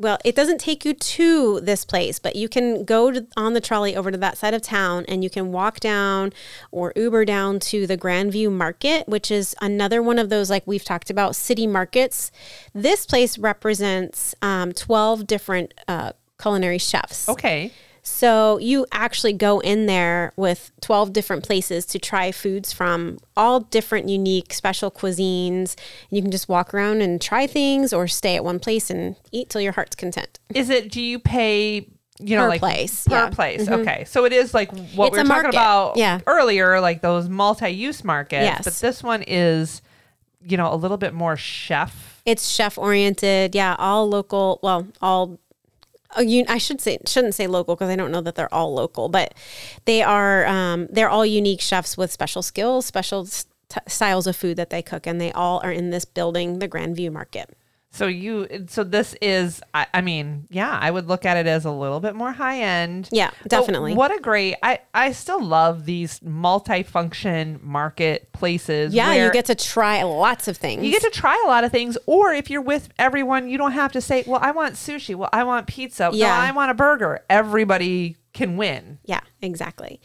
Well, 0.00 0.18
it 0.24 0.36
doesn't 0.36 0.58
take 0.58 0.84
you 0.84 0.94
to 0.94 1.60
this 1.60 1.84
place, 1.84 2.20
but 2.20 2.36
you 2.36 2.48
can 2.48 2.84
go 2.84 3.10
to, 3.10 3.26
on 3.36 3.54
the 3.54 3.60
trolley 3.60 3.96
over 3.96 4.12
to 4.12 4.18
that 4.18 4.38
side 4.38 4.54
of 4.54 4.62
town 4.62 5.04
and 5.08 5.24
you 5.24 5.30
can 5.30 5.50
walk 5.50 5.80
down 5.80 6.32
or 6.70 6.92
Uber 6.94 7.24
down 7.24 7.58
to 7.60 7.84
the 7.84 7.98
Grandview 7.98 8.50
Market, 8.52 9.08
which 9.08 9.30
is 9.32 9.56
another 9.60 10.00
one 10.00 10.20
of 10.20 10.28
those, 10.28 10.50
like 10.50 10.62
we've 10.66 10.84
talked 10.84 11.10
about, 11.10 11.34
city 11.34 11.66
markets. 11.66 12.30
This 12.72 13.06
place 13.06 13.38
represents 13.38 14.36
um, 14.40 14.72
12 14.72 15.26
different 15.26 15.74
uh, 15.88 16.12
culinary 16.40 16.78
chefs. 16.78 17.28
okay. 17.28 17.72
So 18.08 18.58
you 18.58 18.86
actually 18.90 19.34
go 19.34 19.60
in 19.60 19.86
there 19.86 20.32
with 20.36 20.72
12 20.80 21.12
different 21.12 21.44
places 21.44 21.84
to 21.86 21.98
try 21.98 22.32
foods 22.32 22.72
from 22.72 23.18
all 23.36 23.60
different 23.60 24.08
unique 24.08 24.52
special 24.54 24.90
cuisines. 24.90 25.76
You 26.10 26.22
can 26.22 26.30
just 26.30 26.48
walk 26.48 26.72
around 26.74 27.02
and 27.02 27.20
try 27.20 27.46
things 27.46 27.92
or 27.92 28.08
stay 28.08 28.34
at 28.34 28.44
one 28.44 28.58
place 28.58 28.90
and 28.90 29.14
eat 29.30 29.50
till 29.50 29.60
your 29.60 29.72
heart's 29.72 29.94
content. 29.94 30.38
Is 30.54 30.70
it 30.70 30.90
do 30.90 31.00
you 31.00 31.18
pay 31.18 31.86
you 32.20 32.34
know 32.34 32.42
Per 32.44 32.48
like 32.48 32.60
place, 32.60 33.04
per 33.04 33.14
yeah. 33.14 33.24
Mm-hmm. 33.26 33.34
place. 33.34 33.68
Okay. 33.68 34.04
So 34.06 34.24
it 34.24 34.32
is 34.32 34.52
like 34.52 34.70
what 34.72 35.08
It's 35.08 35.12
we 35.12 35.18
were 35.18 35.24
talking 35.24 35.28
market. 35.28 35.48
about 35.50 35.96
Yeah. 35.96 36.18
earlier 36.26 36.80
like 36.80 37.00
those 37.02 37.28
multi-use 37.28 38.02
markets, 38.02 38.42
Yes. 38.44 38.64
but 38.64 38.74
this 38.74 39.02
one 39.04 39.22
is 39.22 39.80
you 40.44 40.56
know 40.56 40.72
a 40.72 40.76
little 40.76 40.96
bit 40.96 41.14
more 41.14 41.36
chef 41.36 42.20
It's 42.26 42.48
chef 42.48 42.76
oriented. 42.78 43.54
Yeah, 43.54 43.76
all 43.78 44.08
local. 44.08 44.58
Well, 44.62 44.88
all. 45.00 45.38
Oh, 46.16 46.22
you, 46.22 46.44
I 46.48 46.58
should 46.58 46.80
say 46.80 46.98
shouldn't 47.06 47.34
say 47.34 47.46
local 47.46 47.76
because 47.76 47.90
I 47.90 47.96
don't 47.96 48.10
know 48.10 48.22
that 48.22 48.34
they're 48.34 48.52
all 48.52 48.72
local, 48.72 49.08
but 49.08 49.34
they 49.84 50.02
are. 50.02 50.46
Um, 50.46 50.88
they're 50.90 51.10
all 51.10 51.26
unique 51.26 51.60
chefs 51.60 51.98
with 51.98 52.10
special 52.10 52.42
skills, 52.42 52.86
special 52.86 53.28
styles 53.86 54.26
of 54.26 54.34
food 54.34 54.56
that 54.56 54.70
they 54.70 54.80
cook, 54.80 55.06
and 55.06 55.20
they 55.20 55.32
all 55.32 55.60
are 55.62 55.72
in 55.72 55.90
this 55.90 56.06
building, 56.06 56.60
the 56.60 56.68
Grandview 56.68 57.12
Market. 57.12 57.57
So 57.90 58.06
you, 58.06 58.66
so 58.68 58.84
this 58.84 59.14
is, 59.22 59.62
I, 59.72 59.86
I 59.94 60.00
mean, 60.02 60.46
yeah, 60.50 60.78
I 60.80 60.90
would 60.90 61.06
look 61.08 61.24
at 61.24 61.38
it 61.38 61.46
as 61.46 61.64
a 61.64 61.70
little 61.70 62.00
bit 62.00 62.14
more 62.14 62.32
high 62.32 62.60
end. 62.60 63.08
Yeah, 63.10 63.30
But 63.42 63.48
definitely. 63.50 63.94
what 63.94 64.14
a 64.14 64.20
great! 64.20 64.56
I 64.62 64.80
I 64.92 65.12
still 65.12 65.42
love 65.42 65.86
these 65.86 66.20
multi-function 66.22 67.60
marketplaces. 67.62 68.94
Yeah, 68.94 69.08
where 69.08 69.26
you 69.26 69.32
get 69.32 69.46
to 69.46 69.54
try 69.54 70.02
lots 70.02 70.48
of 70.48 70.56
things. 70.56 70.84
you 70.84 70.90
get 70.92 71.02
to 71.02 71.10
try 71.10 71.40
a 71.44 71.48
lot 71.48 71.64
of 71.64 71.72
things, 71.72 71.96
or 72.06 72.32
if 72.32 72.50
you're 72.50 72.60
with 72.62 72.88
everyone, 72.98 73.48
you 73.48 73.58
don't 73.58 73.72
have 73.72 73.92
to 73.92 74.00
say, 74.00 74.22
"Well, 74.26 74.40
I 74.42 74.50
want 74.50 74.74
sushi." 74.74 75.14
Well, 75.14 75.30
I 75.32 75.44
want 75.44 75.66
pizza. 75.66 76.10
Yeah, 76.12 76.26
Yeah. 76.26 76.38
I 76.38 76.52
want 76.52 76.70
a 76.70 76.74
burger. 76.74 77.20
Everybody 77.30 78.16
can 78.34 78.56
win. 78.56 78.98
yeah, 79.04 79.20
exactly. 79.42 80.00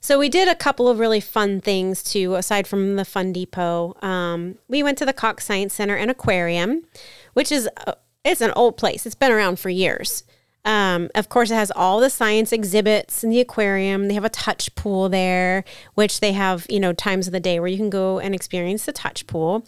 So 0.00 0.18
we 0.18 0.28
did 0.28 0.48
a 0.48 0.54
couple 0.54 0.88
of 0.88 0.98
really 0.98 1.20
fun 1.20 1.60
things 1.60 2.02
too, 2.02 2.34
aside 2.34 2.66
from 2.66 2.96
the 2.96 3.04
Fun 3.04 3.32
Depot. 3.32 3.96
Um, 4.02 4.56
we 4.68 4.82
went 4.82 4.98
to 4.98 5.06
the 5.06 5.12
Cox 5.12 5.44
Science 5.44 5.74
Center 5.74 5.96
and 5.96 6.10
Aquarium, 6.10 6.84
which 7.32 7.50
is 7.50 7.68
uh, 7.86 7.94
it's 8.24 8.40
an 8.40 8.52
old 8.52 8.76
place. 8.76 9.06
It's 9.06 9.14
been 9.14 9.32
around 9.32 9.58
for 9.58 9.70
years. 9.70 10.24
Um, 10.64 11.10
of 11.14 11.28
course, 11.28 11.50
it 11.52 11.54
has 11.54 11.70
all 11.70 12.00
the 12.00 12.10
science 12.10 12.52
exhibits 12.52 13.22
in 13.22 13.30
the 13.30 13.40
aquarium. 13.40 14.08
They 14.08 14.14
have 14.14 14.24
a 14.24 14.28
touch 14.28 14.74
pool 14.74 15.08
there, 15.08 15.64
which 15.94 16.18
they 16.20 16.32
have 16.32 16.66
you 16.68 16.80
know 16.80 16.92
times 16.92 17.26
of 17.26 17.32
the 17.32 17.40
day 17.40 17.60
where 17.60 17.68
you 17.68 17.76
can 17.76 17.90
go 17.90 18.18
and 18.18 18.34
experience 18.34 18.84
the 18.84 18.92
touch 18.92 19.26
pool. 19.26 19.64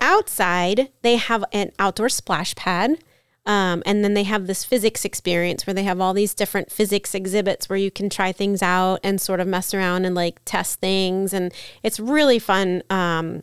Outside, 0.00 0.90
they 1.02 1.16
have 1.16 1.44
an 1.52 1.72
outdoor 1.78 2.08
splash 2.08 2.54
pad. 2.54 2.98
Um, 3.46 3.82
and 3.84 4.02
then 4.02 4.14
they 4.14 4.22
have 4.22 4.46
this 4.46 4.64
physics 4.64 5.04
experience 5.04 5.66
where 5.66 5.74
they 5.74 5.82
have 5.82 6.00
all 6.00 6.14
these 6.14 6.34
different 6.34 6.72
physics 6.72 7.14
exhibits 7.14 7.68
where 7.68 7.76
you 7.76 7.90
can 7.90 8.08
try 8.08 8.32
things 8.32 8.62
out 8.62 9.00
and 9.04 9.20
sort 9.20 9.40
of 9.40 9.46
mess 9.46 9.74
around 9.74 10.06
and 10.06 10.14
like 10.14 10.40
test 10.44 10.80
things. 10.80 11.34
And 11.34 11.52
it's 11.82 12.00
really 12.00 12.38
fun. 12.38 12.82
Um, 12.88 13.42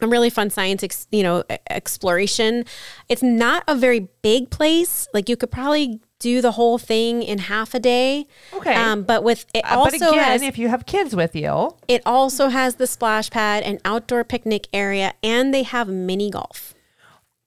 a 0.00 0.06
really 0.06 0.30
fun 0.30 0.48
science, 0.50 0.82
ex, 0.82 1.08
you 1.10 1.22
know, 1.22 1.42
exploration. 1.70 2.64
It's 3.08 3.22
not 3.22 3.64
a 3.66 3.74
very 3.74 4.08
big 4.22 4.50
place. 4.50 5.08
Like 5.12 5.28
you 5.28 5.36
could 5.36 5.50
probably 5.50 6.00
do 6.20 6.40
the 6.40 6.52
whole 6.52 6.78
thing 6.78 7.22
in 7.22 7.38
half 7.38 7.74
a 7.74 7.80
day. 7.80 8.26
Okay. 8.52 8.74
Um, 8.74 9.02
but 9.02 9.22
with 9.22 9.46
it 9.54 9.64
Uh, 9.64 9.78
also 9.78 9.98
but 9.98 10.12
again, 10.12 10.24
has 10.24 10.42
if 10.42 10.58
you 10.58 10.68
have 10.68 10.86
kids 10.86 11.14
with 11.14 11.34
you, 11.34 11.74
it 11.86 12.02
also 12.06 12.48
has 12.48 12.76
the 12.76 12.86
splash 12.86 13.30
pad, 13.30 13.62
an 13.62 13.80
outdoor 13.84 14.24
picnic 14.24 14.68
area, 14.72 15.14
and 15.22 15.52
they 15.52 15.62
have 15.62 15.88
mini 15.88 16.30
golf. 16.30 16.74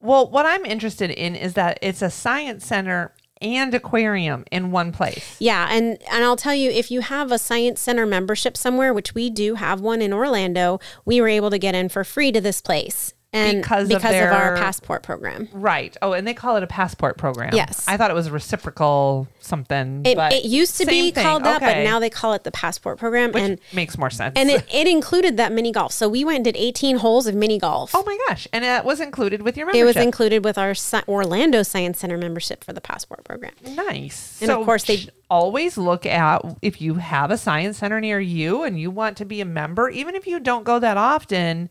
Well, 0.02 0.30
what 0.30 0.46
I'm 0.46 0.66
interested 0.66 1.12
in 1.12 1.36
is 1.36 1.54
that 1.54 1.80
it's 1.82 2.02
a 2.02 2.10
science 2.10 2.66
center 2.66 3.14
and 3.42 3.74
aquarium 3.74 4.46
in 4.52 4.72
one 4.72 4.92
place. 4.92 5.36
Yeah, 5.40 5.68
and 5.72 5.98
and 6.12 6.24
I'll 6.24 6.36
tell 6.36 6.54
you 6.54 6.70
if 6.70 6.92
you 6.92 7.02
have 7.02 7.32
a 7.32 7.40
science 7.40 7.82
center 7.82 8.06
membership 8.06 8.56
somewhere, 8.56 8.94
which 8.94 9.16
we 9.16 9.30
do 9.30 9.56
have 9.56 9.82
one 9.82 10.02
in 10.02 10.14
Orlando, 10.14 10.80
we 11.06 11.20
were 11.20 11.28
able 11.28 11.50
to 11.50 11.58
get 11.58 11.76
in 11.76 11.90
for 11.90 12.04
free 12.04 12.32
to 12.32 12.42
this 12.42 12.62
place. 12.62 13.14
And 13.34 13.62
Because 13.62 13.88
because, 13.88 14.14
of 14.14 14.24
of, 14.24 14.32
our 14.34 14.58
passport 14.58 15.04
program. 15.04 15.48
Right. 15.54 15.96
Oh, 16.02 16.12
and 16.12 16.28
they 16.28 16.34
call 16.34 16.58
it 16.58 16.64
a 16.64 16.68
passport 16.68 17.18
program. 17.18 17.54
Yes. 17.54 17.88
I 17.88 17.96
thought 17.96 18.12
it 18.12 18.14
was 18.14 18.28
a 18.28 18.32
reciprocal 18.32 19.28
something. 19.40 20.06
It, 20.06 20.16
but 20.16 20.34
it 20.34 20.44
used 20.44 20.78
to 20.78 20.86
be 20.86 21.12
thing. 21.12 21.24
called 21.24 21.44
that, 21.46 21.62
but 21.62 21.84
now 21.84 22.00
they 22.00 22.10
call 22.10 22.34
it 22.34 22.44
the 22.44 22.52
passport 22.52 22.98
program. 22.98 23.32
Which 23.32 23.44
and 23.44 23.60
makes 23.74 23.98
more 23.98 24.10
sense. 24.10 24.34
and 24.36 24.50
it, 24.50 24.66
it 24.74 24.88
included 24.88 25.38
that 25.38 25.54
mini 25.54 25.72
golf. 25.72 25.94
So 25.94 26.10
we 26.10 26.26
went 26.26 26.38
and 26.38 26.46
did 26.46 26.58
18 26.58 26.98
holes 26.98 27.26
of 27.26 27.36
mini 27.36 27.58
golf. 27.58 27.96
oh 27.96 28.04
my 28.06 28.18
gosh. 28.28 28.48
And 28.52 28.66
it 28.66 28.84
was 28.84 29.00
included 29.00 29.42
with 29.42 29.56
your 29.56 29.66
membership. 29.68 29.82
it 29.82 29.86
was 29.86 29.96
included 29.96 30.44
with 30.44 30.58
our 30.58 30.74
Orlando 31.08 31.64
Science 31.64 32.00
Center 32.00 32.18
membership 32.18 32.64
for 32.64 32.74
the 32.74 32.82
passport 32.82 33.24
program. 33.24 33.54
Nice. 33.66 34.42
And 34.42 34.52
of 34.52 34.66
course 34.66 34.84
they- 34.84 35.08
always 35.30 35.78
look 35.78 36.06
at 36.06 36.42
if 36.62 36.82
you 36.82 36.96
have 36.96 37.32
a 37.32 37.38
science 37.38 37.78
center 37.78 38.02
near 38.02 38.20
you 38.20 38.64
and 38.64 38.78
you 38.78 38.92
want 38.92 39.16
to 39.16 39.24
be 39.24 39.40
a 39.40 39.46
member, 39.46 39.90
even 39.90 40.14
if 40.14 40.28
you 40.28 40.42
don't 40.42 40.66
go 40.66 40.78
that 40.78 40.98
often, 40.98 41.70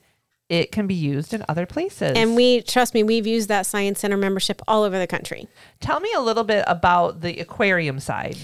it 0.50 0.72
can 0.72 0.88
be 0.88 0.94
used 0.94 1.32
in 1.32 1.44
other 1.48 1.64
places. 1.64 2.12
And 2.16 2.34
we 2.34 2.60
trust 2.60 2.92
me, 2.92 3.04
we've 3.04 3.26
used 3.26 3.48
that 3.48 3.64
Science 3.64 4.00
Center 4.00 4.16
membership 4.16 4.60
all 4.66 4.82
over 4.82 4.98
the 4.98 5.06
country. 5.06 5.48
tell 5.78 6.00
me 6.00 6.12
a 6.12 6.20
little 6.20 6.44
bit 6.44 6.64
about 6.66 7.20
the 7.20 7.38
aquarium 7.38 8.00
side. 8.00 8.36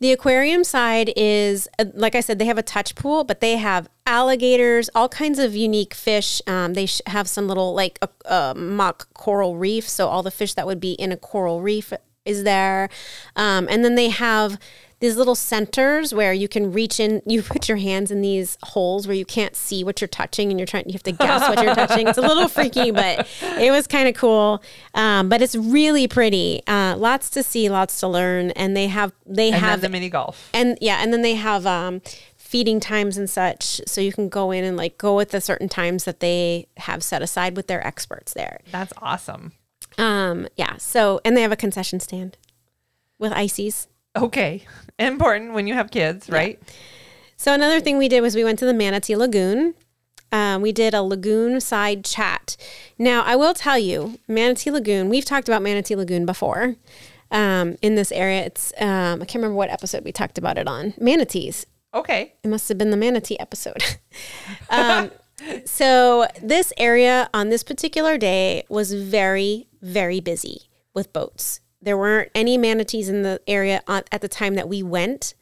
The 0.00 0.12
aquarium 0.12 0.62
side 0.62 1.12
is, 1.16 1.68
uh, 1.80 1.86
like 1.94 2.14
I 2.14 2.20
said, 2.20 2.38
they 2.38 2.44
have 2.44 2.58
a 2.58 2.62
touch 2.62 2.94
pool, 2.94 3.24
but 3.24 3.40
they 3.40 3.56
have 3.56 3.88
alligators, 4.06 4.88
all 4.94 5.08
kinds 5.08 5.40
of 5.40 5.56
unique 5.56 5.92
fish. 5.92 6.40
Um, 6.46 6.74
they 6.74 6.86
sh- 6.86 7.02
have 7.06 7.28
some 7.28 7.48
little 7.48 7.74
like 7.74 7.98
a, 8.00 8.08
a 8.32 8.54
mock 8.54 9.12
coral 9.12 9.56
reef, 9.56 9.88
so 9.88 10.06
all 10.06 10.22
the 10.22 10.30
fish 10.30 10.54
that 10.54 10.66
would 10.66 10.78
be 10.78 10.92
in 10.92 11.10
a 11.10 11.16
coral 11.16 11.60
reef 11.60 11.92
is 12.24 12.44
there. 12.44 12.88
Um, 13.34 13.66
and 13.68 13.84
then 13.84 13.96
they 13.96 14.10
have 14.10 14.60
these 15.00 15.16
little 15.16 15.34
centers 15.36 16.12
where 16.12 16.32
you 16.32 16.48
can 16.48 16.72
reach 16.72 16.98
in. 16.98 17.22
You 17.26 17.42
put 17.42 17.68
your 17.68 17.78
hands 17.78 18.10
in 18.10 18.20
these 18.20 18.58
holes 18.62 19.06
where 19.06 19.14
you 19.16 19.24
can't 19.24 19.54
see 19.54 19.84
what 19.84 20.00
you're 20.00 20.08
touching, 20.08 20.50
and 20.50 20.58
you're 20.58 20.66
trying. 20.66 20.86
You 20.86 20.94
have 20.94 21.02
to 21.04 21.12
guess 21.12 21.42
what 21.48 21.62
you're 21.62 21.74
touching. 21.74 22.08
It's 22.08 22.18
a 22.18 22.22
little 22.22 22.48
freaky, 22.58 22.90
but 22.90 23.28
it 23.60 23.70
was 23.70 23.86
kind 23.86 24.08
of 24.08 24.14
cool. 24.14 24.62
Um, 24.94 25.28
but 25.28 25.40
it's 25.42 25.54
really 25.54 26.08
pretty. 26.08 26.62
Uh, 26.66 26.96
lots 26.96 27.30
to 27.30 27.42
see, 27.42 27.68
lots 27.68 28.00
to 28.00 28.08
learn, 28.08 28.50
and 28.52 28.76
they 28.76 28.86
have 28.88 29.12
they 29.26 29.48
And 29.52 29.56
have 29.56 29.80
the 29.82 29.88
mini 29.88 30.08
golf. 30.08 30.48
and 30.52 30.76
yeah, 30.80 31.02
and 31.02 31.12
then 31.12 31.22
they 31.22 31.34
have 31.34 31.66
um, 31.66 32.00
feeding 32.36 32.80
times 32.80 33.16
and 33.16 33.28
such, 33.28 33.80
so 33.86 34.00
you 34.00 34.12
can 34.12 34.28
go 34.28 34.50
in 34.50 34.64
and 34.64 34.76
like 34.76 34.98
go 34.98 35.20
at 35.20 35.28
the 35.28 35.40
certain 35.40 35.68
times 35.68 36.04
that 36.04 36.20
they 36.20 36.66
have 36.78 37.02
set 37.04 37.20
aside 37.22 37.56
with 37.56 37.66
their 37.66 37.86
experts 37.86 38.32
there. 38.34 38.60
That's 38.72 38.92
awesome. 39.02 39.52
Um, 39.98 40.48
yeah. 40.56 40.76
So 40.78 41.20
and 41.24 41.36
they 41.36 41.42
have 41.42 41.52
a 41.52 41.56
concession 41.56 42.00
stand 42.00 42.36
with 43.18 43.32
ices. 43.32 43.86
Okay. 44.22 44.62
Important 44.98 45.52
when 45.52 45.66
you 45.66 45.74
have 45.74 45.90
kids, 45.90 46.28
right? 46.28 46.60
So 47.36 47.54
another 47.54 47.80
thing 47.80 47.98
we 47.98 48.08
did 48.08 48.20
was 48.20 48.34
we 48.34 48.44
went 48.44 48.58
to 48.58 48.66
the 48.66 48.74
Manatee 48.74 49.16
Lagoon. 49.16 49.74
Um, 50.32 50.60
we 50.60 50.72
did 50.72 50.92
a 50.92 51.02
lagoon 51.02 51.60
side 51.60 52.04
chat. 52.04 52.56
Now 52.98 53.22
I 53.22 53.36
will 53.36 53.54
tell 53.54 53.78
you, 53.78 54.18
Manatee 54.26 54.70
Lagoon. 54.70 55.08
We've 55.08 55.24
talked 55.24 55.48
about 55.48 55.62
Manatee 55.62 55.96
Lagoon 55.96 56.26
before. 56.26 56.74
Um, 57.30 57.76
in 57.80 57.94
this 57.94 58.10
area, 58.12 58.44
it's 58.44 58.72
um, 58.78 59.22
I 59.22 59.24
can't 59.24 59.36
remember 59.36 59.54
what 59.54 59.70
episode 59.70 60.04
we 60.04 60.12
talked 60.12 60.36
about 60.36 60.58
it 60.58 60.66
on. 60.66 60.94
Manatees. 60.98 61.64
Okay. 61.94 62.34
It 62.42 62.48
must 62.48 62.68
have 62.68 62.76
been 62.76 62.90
the 62.90 62.96
manatee 62.96 63.38
episode. 63.38 63.82
um, 64.70 65.10
so 65.64 66.26
this 66.42 66.72
area 66.76 67.30
on 67.32 67.48
this 67.48 67.62
particular 67.62 68.18
day 68.18 68.64
was 68.68 68.92
very, 68.92 69.68
very 69.80 70.20
busy 70.20 70.62
with 70.94 71.12
boats. 71.12 71.60
There 71.80 71.96
weren't 71.96 72.30
any 72.34 72.58
manatees 72.58 73.08
in 73.08 73.22
the 73.22 73.40
area 73.46 73.82
at 73.88 74.20
the 74.20 74.28
time 74.28 74.54
that 74.54 74.68
we 74.68 74.82
went, 74.82 75.34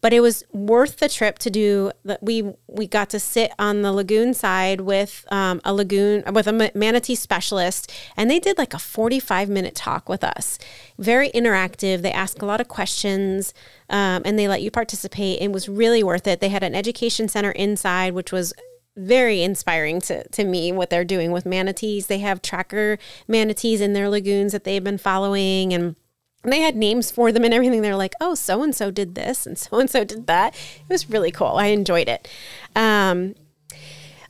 but 0.00 0.12
it 0.12 0.20
was 0.20 0.44
worth 0.52 0.98
the 0.98 1.08
trip 1.08 1.38
to 1.38 1.50
do. 1.50 1.92
That 2.04 2.22
we 2.22 2.52
we 2.66 2.86
got 2.86 3.10
to 3.10 3.20
sit 3.20 3.52
on 3.58 3.82
the 3.82 3.92
lagoon 3.92 4.34
side 4.34 4.80
with 4.80 5.24
um, 5.30 5.60
a 5.64 5.72
lagoon 5.72 6.24
with 6.32 6.46
a 6.48 6.70
manatee 6.74 7.14
specialist, 7.14 7.92
and 8.16 8.28
they 8.28 8.40
did 8.40 8.58
like 8.58 8.74
a 8.74 8.78
forty 8.78 9.20
five 9.20 9.48
minute 9.48 9.74
talk 9.74 10.08
with 10.08 10.24
us. 10.24 10.58
Very 10.98 11.30
interactive. 11.30 12.02
They 12.02 12.12
asked 12.12 12.42
a 12.42 12.46
lot 12.46 12.60
of 12.60 12.68
questions, 12.68 13.54
um, 13.88 14.22
and 14.24 14.38
they 14.38 14.48
let 14.48 14.62
you 14.62 14.70
participate. 14.70 15.40
It 15.40 15.52
was 15.52 15.68
really 15.68 16.02
worth 16.02 16.26
it. 16.26 16.40
They 16.40 16.48
had 16.48 16.64
an 16.64 16.74
education 16.74 17.28
center 17.28 17.52
inside, 17.52 18.14
which 18.14 18.32
was 18.32 18.52
very 18.96 19.42
inspiring 19.42 20.00
to, 20.02 20.26
to 20.28 20.44
me 20.44 20.72
what 20.72 20.90
they're 20.90 21.04
doing 21.04 21.32
with 21.32 21.46
manatees. 21.46 22.06
They 22.06 22.18
have 22.18 22.42
tracker 22.42 22.98
manatees 23.26 23.80
in 23.80 23.92
their 23.92 24.08
lagoons 24.08 24.52
that 24.52 24.64
they've 24.64 24.84
been 24.84 24.98
following 24.98 25.72
and 25.72 25.96
they 26.44 26.60
had 26.60 26.76
names 26.76 27.10
for 27.10 27.32
them 27.32 27.44
and 27.44 27.54
everything. 27.54 27.82
They're 27.82 27.96
like, 27.96 28.14
oh, 28.20 28.34
so 28.34 28.62
and 28.62 28.74
so 28.74 28.90
did 28.90 29.14
this 29.14 29.46
and 29.46 29.58
so 29.58 29.78
and 29.78 29.90
so 29.90 30.04
did 30.04 30.26
that. 30.26 30.54
It 30.54 30.92
was 30.92 31.10
really 31.10 31.30
cool. 31.30 31.56
I 31.56 31.66
enjoyed 31.66 32.08
it. 32.08 32.28
Um, 32.76 33.34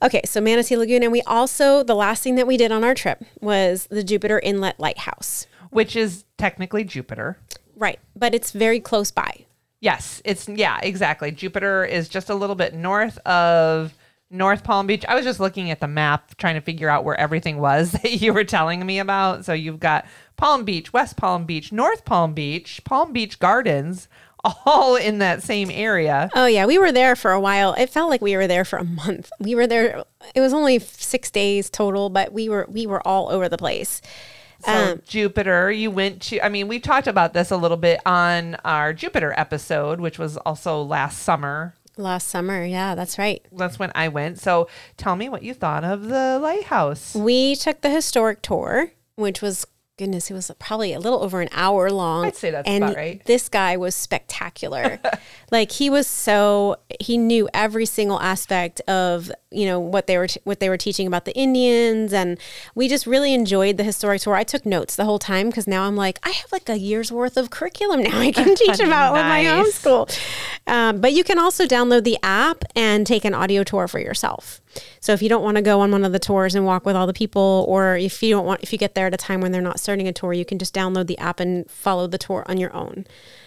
okay, 0.03 0.23
so 0.25 0.41
Manatee 0.41 0.77
Lagoon. 0.77 1.03
And 1.03 1.13
we 1.13 1.23
also, 1.23 1.83
the 1.83 1.97
last 1.97 2.23
thing 2.23 2.37
that 2.37 2.47
we 2.47 2.57
did 2.57 2.73
on 2.73 2.85
our 2.85 2.95
trip 2.95 3.25
was 3.41 3.87
the 3.91 4.05
Jupiter 4.05 4.41
Inlet 4.41 4.79
Lighthouse. 4.79 5.47
Which 5.71 5.97
is 5.97 6.25
technically 6.39 6.85
Jupiter. 6.85 7.39
Right. 7.77 7.99
But 8.15 8.35
it's 8.35 8.53
very 8.53 8.81
close 8.81 9.11
by. 9.11 9.47
Yes, 9.81 10.23
it's 10.25 10.49
yeah, 10.49 10.79
exactly. 10.83 11.31
Jupiter 11.31 11.85
is 11.85 12.09
just 12.09 12.31
a 12.31 12.35
little 12.35 12.57
bit 12.57 12.73
north 12.73 13.19
of 13.27 13.93
North 14.35 14.65
Palm 14.65 14.87
Beach. 14.87 15.05
I 15.09 15.15
was 15.15 15.25
just 15.25 15.41
looking 15.41 15.71
at 15.71 15.81
the 15.81 15.89
map 15.89 16.37
trying 16.37 16.57
to 16.57 16.61
figure 16.61 16.89
out 16.89 17.05
where 17.05 17.19
everything 17.19 17.59
was 17.59 17.93
that 18.03 18.21
you 18.21 18.33
were 18.33 18.45
telling 18.45 18.85
me 18.85 18.99
about. 18.99 19.45
So 19.45 19.53
you've 19.53 19.81
got 19.81 20.05
Palm 20.37 20.65
Beach, 20.65 20.93
West 20.93 21.17
Palm 21.17 21.45
Beach, 21.45 21.73
North 21.73 22.05
Palm 22.05 22.35
Beach, 22.35 22.83
Palm 22.85 23.13
Beach 23.13 23.39
Gardens, 23.39 24.09
all 24.67 24.97
in 24.97 25.19
that 25.19 25.43
same 25.43 25.71
area. 25.71 26.29
Oh 26.35 26.47
yeah, 26.47 26.67
we 26.67 26.77
were 26.77 26.93
there 26.93 27.17
for 27.17 27.33
a 27.33 27.41
while. 27.41 27.73
It 27.75 27.89
felt 27.89 28.11
like 28.11 28.21
we 28.21 28.37
were 28.37 28.47
there 28.47 28.65
for 28.65 28.79
a 28.79 28.85
month. 28.85 29.31
We 29.39 29.55
were 29.55 29.67
there. 29.67 30.05
It 30.35 30.41
was 30.41 30.53
only 30.53 30.79
six 30.81 31.31
days 31.31 31.71
total, 31.71 32.11
but 32.11 32.33
we 32.33 32.49
were 32.49 32.67
we 32.69 32.87
were 32.87 33.07
all 33.07 33.31
over 33.31 33.49
the 33.49 33.57
place. 33.57 34.03
So 34.65 34.73
Um, 34.73 35.03
Jupiter, 35.07 35.71
you 35.71 35.91
went 35.91 36.23
to 36.23 36.45
I 36.45 36.49
mean, 36.49 36.69
we 36.69 36.79
talked 36.79 37.07
about 37.07 37.33
this 37.33 37.51
a 37.51 37.57
little 37.57 37.77
bit 37.77 38.01
on 38.05 38.57
our 38.65 38.93
Jupiter 38.93 39.33
episode, 39.37 40.01
which 40.01 40.19
was 40.19 40.37
also 40.39 40.83
last 40.83 41.21
summer. 41.23 41.75
Last 41.97 42.29
summer, 42.29 42.65
yeah, 42.65 42.95
that's 42.95 43.19
right. 43.19 43.45
That's 43.53 43.79
when 43.79 43.93
I 43.95 44.09
went. 44.09 44.41
So 44.41 44.69
tell 44.97 45.15
me 45.15 45.29
what 45.29 45.43
you 45.43 45.55
thought 45.55 45.85
of 45.85 46.09
the 46.09 46.39
lighthouse. 46.41 47.15
We 47.15 47.55
took 47.55 47.83
the 47.83 47.91
historic 47.91 48.43
tour, 48.43 48.91
which 49.15 49.41
was 49.41 49.67
goodness, 49.97 50.31
it 50.31 50.35
was 50.35 50.51
probably 50.59 50.93
a 50.93 50.99
little 50.99 51.23
over 51.23 51.41
an 51.41 51.49
hour 51.53 51.91
long. 51.91 52.27
I'd 52.27 52.37
say 52.37 52.51
that's 52.51 52.69
and 52.69 52.83
about 52.85 52.97
right. 52.97 53.25
This 53.27 53.49
guy 53.49 53.77
was 53.77 53.95
spectacular. 53.95 54.99
like 55.53 55.71
he 55.73 55.89
was 55.89 56.07
so 56.07 56.77
he 57.01 57.17
knew 57.17 57.49
every 57.55 57.87
single 57.87 58.21
aspect 58.21 58.81
of 58.83 59.31
you 59.51 59.67
know 59.67 59.79
what 59.79 60.07
they 60.09 60.19
were 60.19 60.27
t- 60.27 60.41
what 60.45 60.59
they 60.59 60.69
were 60.69 60.77
teaching 60.77 61.07
about 61.07 61.25
the 61.25 61.35
Indians, 61.37 62.13
and 62.13 62.39
we 62.75 62.89
just 62.89 63.07
really 63.07 63.33
enjoyed 63.35 63.77
the 63.77 63.85
historic 63.85 64.21
tour. 64.23 64.35
I 64.35 64.43
took 64.43 64.67
notes 64.67 64.97
the 64.97 65.05
whole 65.05 65.19
time 65.21 65.49
because 65.49 65.67
now 65.67 65.85
I'm 65.85 65.97
like 65.97 66.19
I 66.25 66.31
have 66.31 66.51
like 66.51 66.69
a 66.69 66.77
year's 66.79 67.13
worth 67.13 67.37
of 67.37 67.51
curriculum 67.51 68.03
now 68.03 68.19
I 68.19 68.33
can 68.33 68.55
teach 68.57 68.81
about 68.81 69.13
with 69.13 69.23
my 69.23 69.43
Nice. 69.43 69.79
homeschool. 69.85 70.21
Um, 70.67 71.01
but 71.01 71.13
you 71.13 71.23
can 71.25 71.39
also 71.39 71.67
download 71.67 72.05
the 72.05 72.19
app 72.23 72.65
and 72.75 73.07
take 73.07 73.25
an 73.25 73.35
audio 73.35 73.63
tour 73.63 73.87
for 73.87 73.99
yourself. 74.01 74.61
So 75.01 75.13
if 75.13 75.23
you 75.23 75.29
don't 75.29 75.43
want 75.45 75.57
to 75.57 75.63
go 75.63 75.81
on 75.81 75.93
one 75.93 76.05
of 76.05 76.11
the 76.13 76.19
tours 76.19 76.55
and 76.57 76.65
walk 76.67 76.85
with 76.85 76.97
all 76.97 77.07
the 77.07 77.13
people, 77.13 77.65
or 77.69 77.97
if 77.97 78.23
you 78.23 78.31
don't 78.31 78.45
want, 78.47 78.63
if 78.63 78.73
you 78.73 78.79
get 78.79 78.95
there 78.97 79.07
at 79.07 79.15
a 79.15 79.19
time 79.19 79.41
when 79.41 79.53
they're 79.53 79.63
not 79.63 79.79
starting 79.85 80.09
a 80.09 80.13
tour, 80.13 80.33
you 80.33 80.45
can 80.45 80.59
just 80.59 80.75
download 80.75 81.07
the 81.07 81.19
app 81.19 81.39
and 81.39 81.71
follow 81.71 82.09
the 82.09 82.19
tour 82.19 82.45
on 82.47 82.59
your 82.59 82.75
own. 82.75 83.07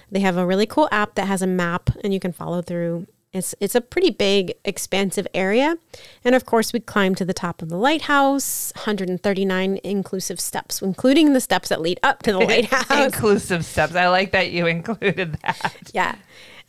They 0.10 0.21
have 0.21 0.38
a 0.38 0.45
really 0.45 0.65
cool 0.65 0.88
app 0.91 1.15
that 1.15 1.28
has 1.28 1.41
a 1.41 1.47
map 1.47 1.89
and 2.04 2.13
you 2.13 2.19
can 2.19 2.32
follow 2.32 2.62
through. 2.62 3.08
It's 3.34 3.54
it's 3.60 3.76
a 3.76 3.82
pretty 3.82 4.10
big, 4.10 4.54
expansive 4.63 5.28
area, 5.34 5.78
and 6.23 6.34
of 6.34 6.45
course 6.45 6.71
we 6.71 6.80
climbed 6.80 7.17
to 7.17 7.26
the 7.26 7.34
top 7.34 7.62
of 7.62 7.67
the 7.67 7.76
lighthouse, 7.76 8.71
139 8.78 9.80
inclusive 9.84 10.39
steps, 10.39 10.82
including 10.82 11.34
the 11.34 11.41
steps 11.41 11.67
that 11.67 11.82
lead 11.82 12.00
up 12.02 12.23
to 12.23 12.32
the 12.32 12.39
lighthouse. 12.54 12.89
Inclusive 12.89 13.65
steps. 13.65 13.95
I 13.95 14.08
like 14.08 14.32
that 14.32 14.52
you 14.52 14.65
included 14.78 15.38
that. 15.41 15.91
Yeah. 15.93 16.15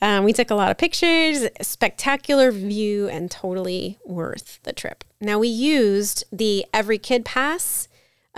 Um, 0.00 0.24
we 0.24 0.32
took 0.32 0.50
a 0.50 0.54
lot 0.54 0.70
of 0.70 0.78
pictures, 0.78 1.48
spectacular 1.60 2.52
view, 2.52 3.08
and 3.08 3.30
totally 3.30 3.98
worth 4.04 4.60
the 4.62 4.72
trip. 4.72 5.04
Now, 5.20 5.38
we 5.38 5.48
used 5.48 6.24
the 6.30 6.64
Every 6.72 6.98
Kid 6.98 7.24
Pass, 7.24 7.87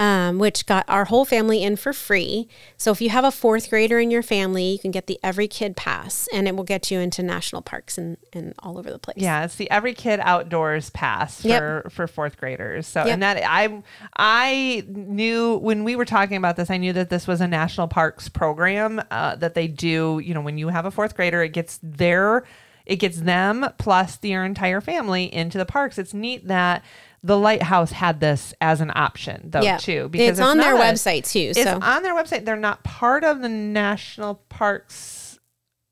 um, 0.01 0.39
which 0.39 0.65
got 0.65 0.85
our 0.89 1.05
whole 1.05 1.27
family 1.27 1.63
in 1.63 1.77
for 1.77 1.93
free. 1.93 2.49
So, 2.79 2.91
if 2.91 3.03
you 3.03 3.11
have 3.11 3.23
a 3.25 3.31
fourth 3.31 3.69
grader 3.69 4.01
in 4.01 4.11
your 4.11 4.23
family, 4.23 4.65
you 4.73 4.79
can 4.79 4.91
get 4.91 5.07
the 5.07 5.21
Every 5.23 5.47
Kid 5.47 5.77
Pass, 5.77 6.27
and 6.33 6.49
it 6.49 6.57
will 6.57 6.65
get 6.65 6.91
you 6.91 6.99
into 6.99 7.23
national 7.23 7.61
parks 7.61 7.99
and, 7.99 8.17
and 8.33 8.55
all 8.61 8.79
over 8.79 8.91
the 8.91 8.99
place. 8.99 9.19
Yeah, 9.19 9.45
it's 9.45 9.57
the 9.57 9.71
Every 9.71 9.93
Kid 9.93 10.19
Outdoors 10.23 10.89
Pass 10.91 11.43
for 11.43 11.49
Yep. 11.49 11.93
for 11.93 12.07
fourth 12.07 12.39
graders. 12.39 12.87
So, 12.87 13.05
Yep. 13.05 13.13
and 13.13 13.23
that 13.23 13.43
I 13.47 13.83
I 14.17 14.85
knew 14.89 15.59
when 15.59 15.85
we 15.85 15.97
were 15.97 16.07
talking 16.07 16.39
about 16.39 16.57
this, 16.57 16.71
I 16.71 16.79
knew 16.79 16.95
that 16.95 17.11
this 17.11 17.27
was 17.27 17.43
a 17.43 17.47
national 17.47 17.89
parks 17.89 18.31
program 18.31 19.03
uh, 19.11 19.37
that 19.37 19.53
they 19.55 19.69
do. 19.69 20.19
You 20.25 20.33
know, 20.33 20.41
when 20.41 20.57
you 20.57 20.69
have 20.69 20.87
a 20.87 20.91
fourth 20.91 21.15
grader, 21.15 21.43
it 21.43 21.51
gets 21.51 21.79
their 21.83 22.45
it 22.87 22.97
gets 22.97 23.21
them 23.21 23.69
plus 23.79 24.19
your 24.23 24.45
entire 24.45 24.81
family 24.81 25.33
into 25.33 25.59
the 25.59 25.67
parks. 25.67 25.99
It's 25.99 26.15
neat 26.15 26.49
that 26.49 26.83
the 27.22 27.37
lighthouse 27.38 27.92
had 27.92 28.18
this 28.20 28.54
as 28.61 28.80
an 28.80 28.90
option 28.94 29.50
though 29.50 29.61
Yeah. 29.61 29.76
too 29.76 30.09
It's 30.14 30.40
on 30.40 30.56
their 30.56 30.74
a- 30.76 30.78
website, 30.78 31.30
too, 31.30 31.52
It's 31.54 31.62
so- 31.62 31.78
on 31.83 32.02
their 32.02 32.14
website. 32.14 32.44
They're 32.44 32.56
not 32.56 32.83
part 32.85 33.24
of 33.24 33.42
the 33.42 33.48
national 33.48 34.37
parks. 34.48 35.38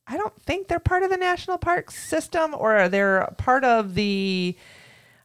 I 0.06 0.16
don't 0.16 0.40
think 0.42 0.68
they're 0.68 0.78
part 0.78 1.02
of 1.02 1.10
the 1.10 1.18
national 1.18 1.58
parks 1.58 1.94
system, 2.08 2.54
or 2.56 2.88
they're 2.88 3.32
part 3.36 3.62
of 3.64 3.94
the. 3.94 4.56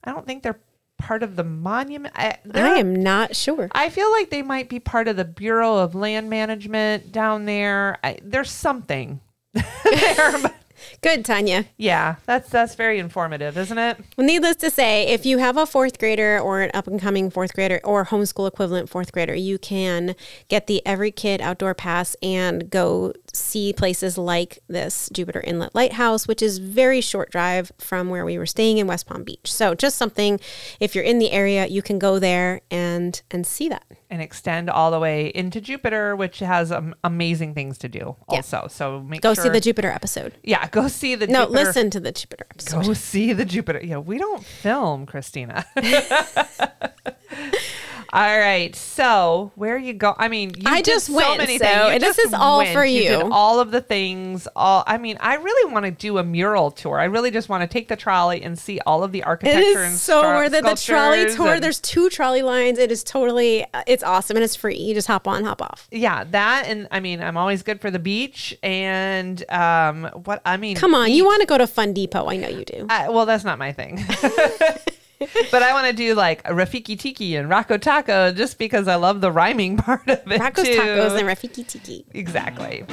I 0.03 0.11
don't 0.11 0.25
think 0.25 0.43
they're 0.43 0.59
part 0.97 1.23
of 1.23 1.37
the 1.37 1.43
monument. 1.45 2.13
I, 2.17 2.35
I 2.53 2.79
am 2.79 2.93
not 2.93 3.33
sure. 3.35 3.69
I 3.71 3.89
feel 3.89 4.11
like 4.11 4.29
they 4.29 4.41
might 4.41 4.67
be 4.67 4.81
part 4.81 5.07
of 5.07 5.15
the 5.15 5.23
Bureau 5.23 5.77
of 5.77 5.95
Land 5.95 6.29
Management 6.29 7.13
down 7.13 7.45
there. 7.45 7.97
I, 8.03 8.17
there's 8.21 8.51
something 8.51 9.21
there. 9.53 10.41
but- 10.41 10.53
Good, 11.03 11.25
Tanya. 11.25 11.65
yeah, 11.77 12.15
that's 12.25 12.49
that's 12.49 12.75
very 12.75 12.97
informative, 12.97 13.57
isn't 13.57 13.77
it? 13.77 13.97
Well, 14.17 14.25
needless 14.25 14.55
to 14.57 14.71
say, 14.71 15.07
if 15.07 15.25
you 15.25 15.37
have 15.37 15.57
a 15.57 15.65
fourth 15.65 15.99
grader 15.99 16.39
or 16.39 16.61
an 16.61 16.71
up 16.73 16.87
and 16.87 16.99
coming 16.99 17.29
fourth 17.29 17.53
grader 17.53 17.79
or 17.83 18.05
homeschool 18.05 18.47
equivalent 18.47 18.89
fourth 18.89 19.11
grader, 19.11 19.35
you 19.35 19.57
can 19.57 20.15
get 20.47 20.67
the 20.67 20.81
Every 20.85 21.11
Kid 21.11 21.41
Outdoor 21.41 21.73
Pass 21.75 22.15
and 22.23 22.69
go 22.69 23.13
see 23.33 23.73
places 23.73 24.17
like 24.17 24.59
this 24.67 25.09
Jupiter 25.11 25.41
Inlet 25.45 25.75
Lighthouse, 25.75 26.27
which 26.27 26.41
is 26.41 26.59
very 26.59 27.01
short 27.01 27.31
drive 27.31 27.71
from 27.79 28.09
where 28.09 28.23
we 28.25 28.37
were 28.37 28.45
staying 28.45 28.77
in 28.77 28.87
West 28.87 29.05
Palm 29.07 29.23
Beach. 29.23 29.51
So 29.51 29.75
just 29.75 29.97
something, 29.97 30.39
if 30.79 30.95
you're 30.95 31.03
in 31.03 31.19
the 31.19 31.31
area, 31.31 31.65
you 31.67 31.81
can 31.81 31.99
go 31.99 32.17
there 32.19 32.61
and 32.71 33.21
and 33.29 33.45
see 33.45 33.67
that. 33.69 33.83
And 34.09 34.21
extend 34.21 34.69
all 34.69 34.91
the 34.91 34.99
way 34.99 35.31
into 35.33 35.59
Jupiter, 35.59 36.15
which 36.15 36.37
has 36.39 36.71
um, 36.71 36.93
amazing 37.03 37.55
things 37.55 37.79
to 37.79 37.89
do 37.89 38.15
also. 38.29 38.67
So 38.69 39.01
make 39.01 39.21
Go 39.21 39.33
sure, 39.33 39.45
see 39.45 39.49
the 39.49 39.59
Jupiter 39.59 39.89
episode. 39.89 40.33
yeah, 40.43 40.67
go 40.69 40.87
see 40.93 41.15
the 41.15 41.27
No, 41.27 41.45
Jupiter. 41.45 41.65
listen 41.65 41.89
to 41.91 41.99
the 41.99 42.11
Jupiter 42.11 42.45
episode. 42.51 42.85
Go 42.85 42.93
see 42.93 43.33
the 43.33 43.45
Jupiter. 43.45 43.79
Yeah, 43.83 43.97
we 43.97 44.17
don't 44.17 44.43
film, 44.45 45.05
Christina. 45.05 45.65
All 48.15 48.37
right. 48.39 48.75
So 48.75 49.51
where 49.55 49.75
you 49.75 49.93
go? 49.93 50.13
I 50.19 50.27
mean, 50.27 50.51
you 50.55 50.63
I 50.67 50.83
just 50.83 51.07
so 51.07 51.13
went, 51.15 51.39
many 51.39 51.57
so 51.57 51.65
things. 51.65 51.93
You 51.93 51.99
this 51.99 52.19
is 52.19 52.31
all 52.31 52.59
went. 52.59 52.71
for 52.71 52.85
did 52.85 53.03
you. 53.21 53.29
all 53.31 53.59
of 53.59 53.71
the 53.71 53.81
things. 53.81 54.47
All. 54.55 54.83
I 54.85 54.99
mean, 54.99 55.17
I 55.19 55.33
really 55.37 55.73
want 55.73 55.85
to 55.85 55.91
do 55.91 56.19
a 56.19 56.23
mural 56.23 56.69
tour. 56.69 56.99
I 56.99 57.05
really 57.05 57.31
just 57.31 57.49
want 57.49 57.61
to 57.61 57.67
take 57.67 57.87
the 57.87 57.95
trolley 57.95 58.43
and 58.43 58.57
see 58.57 58.79
all 58.85 59.03
of 59.03 59.11
the 59.13 59.19
It 59.19 59.25
architecture 59.25 59.81
and 59.81 59.95
so 59.95 60.19
stra- 60.19 60.35
worth 60.35 60.53
it. 60.53 60.63
The 60.63 60.75
trolley 60.75 61.25
tour. 61.35 61.53
and- 61.55 61.63
There's 61.63 61.79
two 61.81 62.07
trolley 62.11 62.43
lines. 62.43 62.77
It 62.77 62.91
is 62.91 63.03
totally. 63.03 63.63
uh, 63.73 63.81
It's 63.87 64.03
awesome 64.03 64.37
and 64.37 64.43
it's 64.43 64.55
free. 64.55 64.77
You 64.77 64.93
just 64.93 65.07
hop 65.07 65.27
on, 65.27 65.43
hop 65.43 65.63
off. 65.63 65.87
yeah, 65.91 66.23
that 66.25 66.65
and 66.67 66.87
I 66.91 66.99
mean, 66.99 67.19
I'm 67.19 67.35
always 67.35 67.63
good 67.63 67.81
for 67.81 67.89
the 67.89 67.97
beach 67.99 68.55
and 68.61 69.43
um, 69.49 70.03
what 70.25 70.39
I 70.45 70.57
mean. 70.57 70.75
Come 70.75 70.93
on, 70.93 71.11
you 71.11 71.25
want 71.25 71.41
to 71.41 71.47
go 71.47 71.57
to 71.57 71.65
Fun 71.65 71.93
Depot? 71.93 72.27
I 72.29 72.37
know 72.37 72.47
you 72.49 72.63
do. 72.63 72.85
I, 72.89 73.09
well, 73.09 73.25
that's 73.25 73.43
not 73.43 73.57
my 73.57 73.71
thing. 73.73 73.97
but 75.51 75.63
I 75.63 75.73
want 75.73 75.87
to 75.87 75.93
do 75.93 76.15
like 76.15 76.41
a 76.47 76.53
Rafiki 76.53 76.97
Tiki 76.97 77.35
and 77.35 77.49
Rocco 77.49 77.77
Taco 77.77 78.31
just 78.31 78.57
because 78.57 78.87
I 78.87 78.95
love 78.95 79.21
the 79.21 79.31
rhyming 79.31 79.77
part 79.77 80.07
of 80.07 80.31
it. 80.31 80.39
Rocco's 80.39 80.65
too. 80.65 80.75
Tacos 80.75 81.17
and 81.17 81.27
Rafiki 81.27 81.65
Tiki. 81.67 82.05
Exactly. 82.13 82.85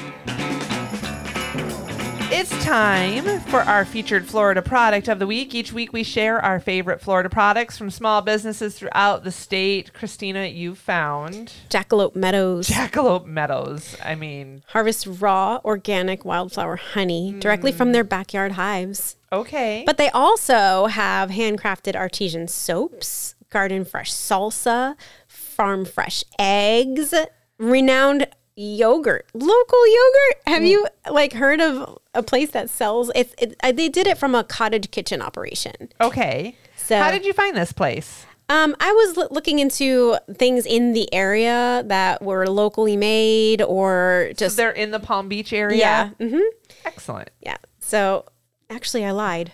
It's 2.33 2.65
time 2.65 3.41
for 3.41 3.61
our 3.61 3.85
featured 3.85 4.25
Florida 4.25 4.63
product 4.63 5.09
of 5.09 5.19
the 5.19 5.27
week. 5.27 5.53
Each 5.55 5.73
week 5.73 5.93
we 5.93 6.05
share 6.05 6.41
our 6.41 6.61
favorite 6.61 7.01
Florida 7.01 7.29
products 7.29 7.77
from 7.77 7.91
small 7.91 8.23
businesses 8.23 8.79
throughout 8.79 9.25
the 9.25 9.33
state. 9.33 9.93
Christina, 9.93 10.47
you 10.47 10.77
found 10.77 11.53
Jackalope 11.69 12.15
Meadows. 12.15 12.69
Jackalope 12.69 13.27
Meadows. 13.27 13.97
I 14.03 14.15
mean, 14.15 14.63
Harvest 14.69 15.07
raw 15.09 15.59
organic 15.65 16.25
wildflower 16.25 16.77
honey 16.77 17.35
directly 17.41 17.73
from 17.73 17.91
their 17.93 18.05
backyard 18.05 18.53
hives. 18.53 19.17
okay. 19.33 19.83
But 19.85 19.99
they 19.99 20.09
also 20.11 20.87
have 20.87 21.31
handcrafted 21.31 21.97
artesian 21.97 22.47
soaps, 22.47 23.35
garden 23.51 23.85
fresh 23.85 24.13
salsa, 24.13 24.95
farm 25.27 25.85
fresh 25.85 26.23
eggs, 26.39 27.13
renowned 27.59 28.29
yogurt, 28.61 29.27
local 29.33 29.87
yogurt. 29.87 30.43
Have 30.47 30.65
you 30.65 30.87
like 31.11 31.33
heard 31.33 31.61
of 31.61 31.99
a 32.15 32.23
place 32.23 32.51
that 32.51 32.69
sells 32.69 33.11
it's 33.15 33.35
it, 33.39 33.57
uh, 33.63 33.73
they 33.73 33.89
did 33.89 34.07
it 34.07 34.19
from 34.19 34.35
a 34.35 34.45
cottage 34.45 34.91
kitchen 34.91 35.23
operation. 35.23 35.89
okay. 36.01 36.57
So- 36.77 36.99
how 36.99 37.11
did 37.11 37.25
you 37.25 37.33
find 37.33 37.57
this 37.57 37.73
place? 37.73 38.27
Um, 38.49 38.75
I 38.81 38.91
was 38.93 39.17
l- 39.17 39.29
looking 39.31 39.61
into 39.61 40.17
things 40.35 40.67
in 40.67 40.93
the 40.93 41.13
area 41.15 41.85
that 41.87 42.21
were 42.21 42.49
locally 42.49 42.97
made 42.97 43.63
or 43.63 44.33
just 44.37 44.57
They're 44.57 44.73
in 44.73 44.91
the 44.91 44.99
Palm 44.99 45.29
Beach 45.29 45.53
area. 45.53 45.79
yeah, 45.79 46.09
hmm 46.19 46.41
Excellent. 46.85 47.31
yeah. 47.41 47.59
So 47.79 48.25
actually, 48.69 49.05
I 49.05 49.13
lied. 49.13 49.53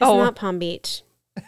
It's 0.00 0.08
Oh. 0.08 0.18
not 0.18 0.36
Palm 0.36 0.60
Beach. 0.60 1.02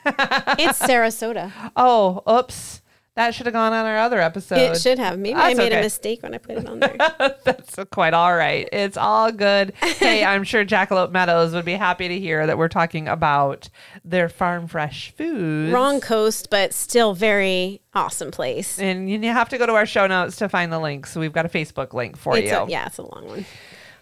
it's 0.05 0.79
Sarasota. 0.89 1.53
Oh, 1.77 2.23
oops. 2.29 2.83
That 3.17 3.35
should 3.35 3.47
have 3.47 3.53
gone 3.53 3.73
on 3.73 3.87
our 3.87 3.99
other 3.99 4.21
episode. 4.21 4.59
It 4.59 4.81
should 4.81 4.99
have. 4.99 5.19
Maybe 5.19 5.35
I 5.35 5.55
made 5.55 5.73
okay. 5.73 5.81
a 5.81 5.83
mistake 5.83 6.23
when 6.23 6.33
I 6.33 6.39
put 6.39 6.59
it 6.59 6.67
on 6.67 6.79
there. 6.79 6.97
That's 7.45 7.77
quite 7.91 8.15
all 8.15 8.35
right. 8.35 8.69
It's 8.73 8.97
all 8.97 9.33
good. 9.33 9.73
Hey, 10.01 10.25
I'm 10.25 10.45
sure 10.45 10.65
Jackalope 10.65 11.11
Meadows 11.11 11.53
would 11.53 11.67
be 11.67 11.75
happy 11.75 12.09
to 12.09 12.19
hear 12.19 12.47
that 12.47 12.57
we're 12.57 12.69
talking 12.69 13.07
about 13.07 13.69
their 14.03 14.31
farm 14.31 14.67
fresh 14.67 15.13
foods. 15.15 15.71
Wrong 15.71 16.01
coast, 16.01 16.49
but 16.49 16.73
still 16.73 17.13
very 17.13 17.83
awesome 17.93 18.31
place. 18.31 18.79
And 18.79 19.11
you 19.11 19.21
have 19.25 19.51
to 19.51 19.59
go 19.59 19.67
to 19.67 19.75
our 19.75 19.85
show 19.85 20.07
notes 20.07 20.37
to 20.37 20.49
find 20.49 20.73
the 20.73 20.79
link. 20.79 21.07
So 21.07 21.21
we've 21.21 21.35
got 21.35 21.45
a 21.45 21.51
Facebook 21.51 21.93
link 21.93 22.17
for 22.17 22.35
It's 22.35 22.51
you. 22.51 22.57
a, 22.57 22.69
yeah, 22.69 22.87
it's 22.87 22.97
a 22.97 23.03
long 23.03 23.27
one. 23.27 23.45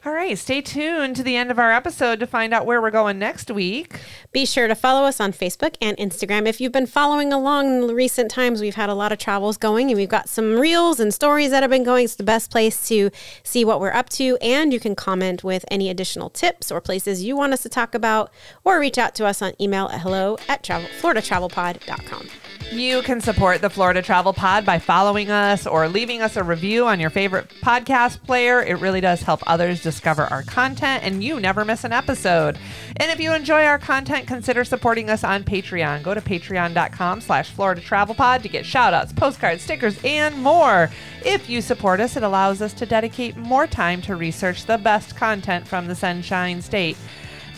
All 0.04 0.12
right. 0.12 0.38
Stay 0.38 0.61
tuned 0.61 1.16
to 1.16 1.24
the 1.24 1.34
end 1.34 1.50
of 1.50 1.58
our 1.58 1.72
episode 1.72 2.20
to 2.20 2.26
find 2.26 2.54
out 2.54 2.64
where 2.64 2.80
we're 2.80 2.92
going 2.92 3.18
next 3.18 3.50
week. 3.50 4.00
Be 4.30 4.46
sure 4.46 4.68
to 4.68 4.76
follow 4.76 5.04
us 5.04 5.18
on 5.18 5.32
Facebook 5.32 5.74
and 5.82 5.96
Instagram. 5.96 6.46
If 6.46 6.61
you've 6.61 6.72
been 6.72 6.87
following 6.87 7.32
along 7.32 7.82
in 7.82 7.94
recent 7.94 8.30
times, 8.30 8.61
we've 8.61 8.76
had 8.76 8.88
a 8.88 8.94
lot 8.94 9.11
of 9.11 9.18
travels 9.18 9.56
going 9.56 9.90
and 9.90 9.98
we've 9.98 10.08
got 10.08 10.28
some 10.28 10.54
reels 10.54 11.00
and 11.00 11.12
stories 11.12 11.50
that 11.50 11.64
have 11.64 11.70
been 11.70 11.82
going. 11.82 12.04
It's 12.04 12.14
the 12.14 12.22
best 12.22 12.50
place 12.50 12.87
to 12.88 13.11
see 13.42 13.64
what 13.64 13.80
we're 13.80 13.92
up 13.92 14.08
to. 14.11 14.38
And 14.40 14.72
you 14.72 14.78
can 14.78 14.94
comment 14.94 15.42
with 15.42 15.64
any 15.68 15.90
additional 15.90 16.30
tips 16.30 16.70
or 16.70 16.80
places 16.80 17.24
you 17.24 17.37
want 17.37 17.52
us 17.52 17.62
to 17.64 17.68
talk 17.68 17.92
about 17.92 18.32
or 18.62 18.78
reach 18.78 18.98
out 18.98 19.16
to 19.16 19.26
us 19.26 19.42
on 19.42 19.52
email 19.61 19.88
at 19.88 20.00
hello 20.00 20.38
at 20.48 20.62
travel, 20.62 20.88
floridatravelpod.com. 21.00 22.28
You 22.70 23.00
can 23.00 23.22
support 23.22 23.62
the 23.62 23.70
Florida 23.70 24.02
Travel 24.02 24.35
Pod 24.35 24.66
by 24.66 24.78
following 24.78 25.31
us 25.31 25.66
or 25.66 25.88
leaving 25.88 26.20
us 26.20 26.37
a 26.37 26.44
review 26.44 26.87
on 26.87 27.00
your 27.00 27.09
favorite 27.09 27.48
podcast 27.62 28.22
player. 28.24 28.62
It 28.62 28.78
really 28.78 29.00
does 29.00 29.22
help 29.22 29.42
others 29.46 29.83
discover 29.83 30.24
our 30.24 30.42
content 30.42 31.02
and 31.02 31.24
you 31.24 31.40
never 31.40 31.64
miss 31.64 31.85
an 31.85 31.94
episode. 31.94 32.59
And 32.98 33.11
if 33.11 33.20
you 33.20 33.33
enjoy 33.33 33.64
our 33.64 33.78
content, 33.78 34.26
consider 34.26 34.64
supporting 34.64 35.09
us 35.09 35.24
on 35.24 35.44
Patreon. 35.44 36.02
Go 36.02 36.12
to 36.12 36.20
patreon.com 36.20 37.22
slash 37.22 37.50
Florida 37.50 37.81
Travel 37.81 38.14
Pod 38.14 38.42
to 38.42 38.50
get 38.50 38.66
shout 38.66 38.92
outs, 38.92 39.14
postcards, 39.14 39.62
stickers, 39.62 39.98
and 40.04 40.37
more. 40.42 40.90
If 41.24 41.48
you 41.48 41.62
support 41.62 42.00
us, 42.00 42.16
it 42.18 42.22
allows 42.22 42.61
us 42.61 42.74
to 42.74 42.87
dedicate 42.87 43.35
more 43.37 43.66
time 43.66 44.02
to 44.02 44.14
research 44.14 44.66
the 44.66 44.76
best 44.76 45.16
content 45.16 45.66
from 45.66 45.87
the 45.87 45.94
Sunshine 45.94 46.61
State. 46.61 46.98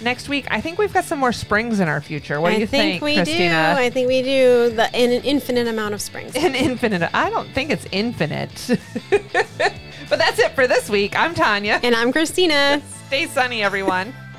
Next 0.03 0.29
week, 0.29 0.47
I 0.51 0.61
think 0.61 0.79
we've 0.79 0.93
got 0.93 1.05
some 1.05 1.19
more 1.19 1.33
springs 1.33 1.79
in 1.81 1.89
our 1.89 2.01
future. 2.01 2.41
What 2.41 2.55
do 2.55 2.61
you 2.61 2.67
think, 2.67 2.83
I 2.83 2.91
think, 2.93 3.03
we 3.03 3.15
Christina? 3.17 3.75
do. 3.75 3.81
I 3.83 3.91
think 3.91 4.09
we 4.09 4.23
do 4.23 4.71
the 4.71 4.89
in 4.95 5.11
an 5.13 5.23
infinite 5.25 5.69
amount 5.69 5.95
of 5.95 6.01
springs. 6.01 6.35
an 6.37 6.55
infinite. 6.55 7.09
I 7.15 7.29
don't 7.31 7.49
think 7.51 7.71
it's 7.71 7.87
infinite. 7.93 8.51
but 9.11 10.19
that's 10.19 10.39
it 10.39 10.53
for 10.53 10.67
this 10.67 10.89
week. 10.89 11.19
I'm 11.19 11.35
Tanya. 11.35 11.81
and 11.83 11.95
I'm 11.95 12.13
Christina. 12.13 12.81
Stay 13.09 13.27
sunny, 13.27 13.63
everyone. 13.63 14.15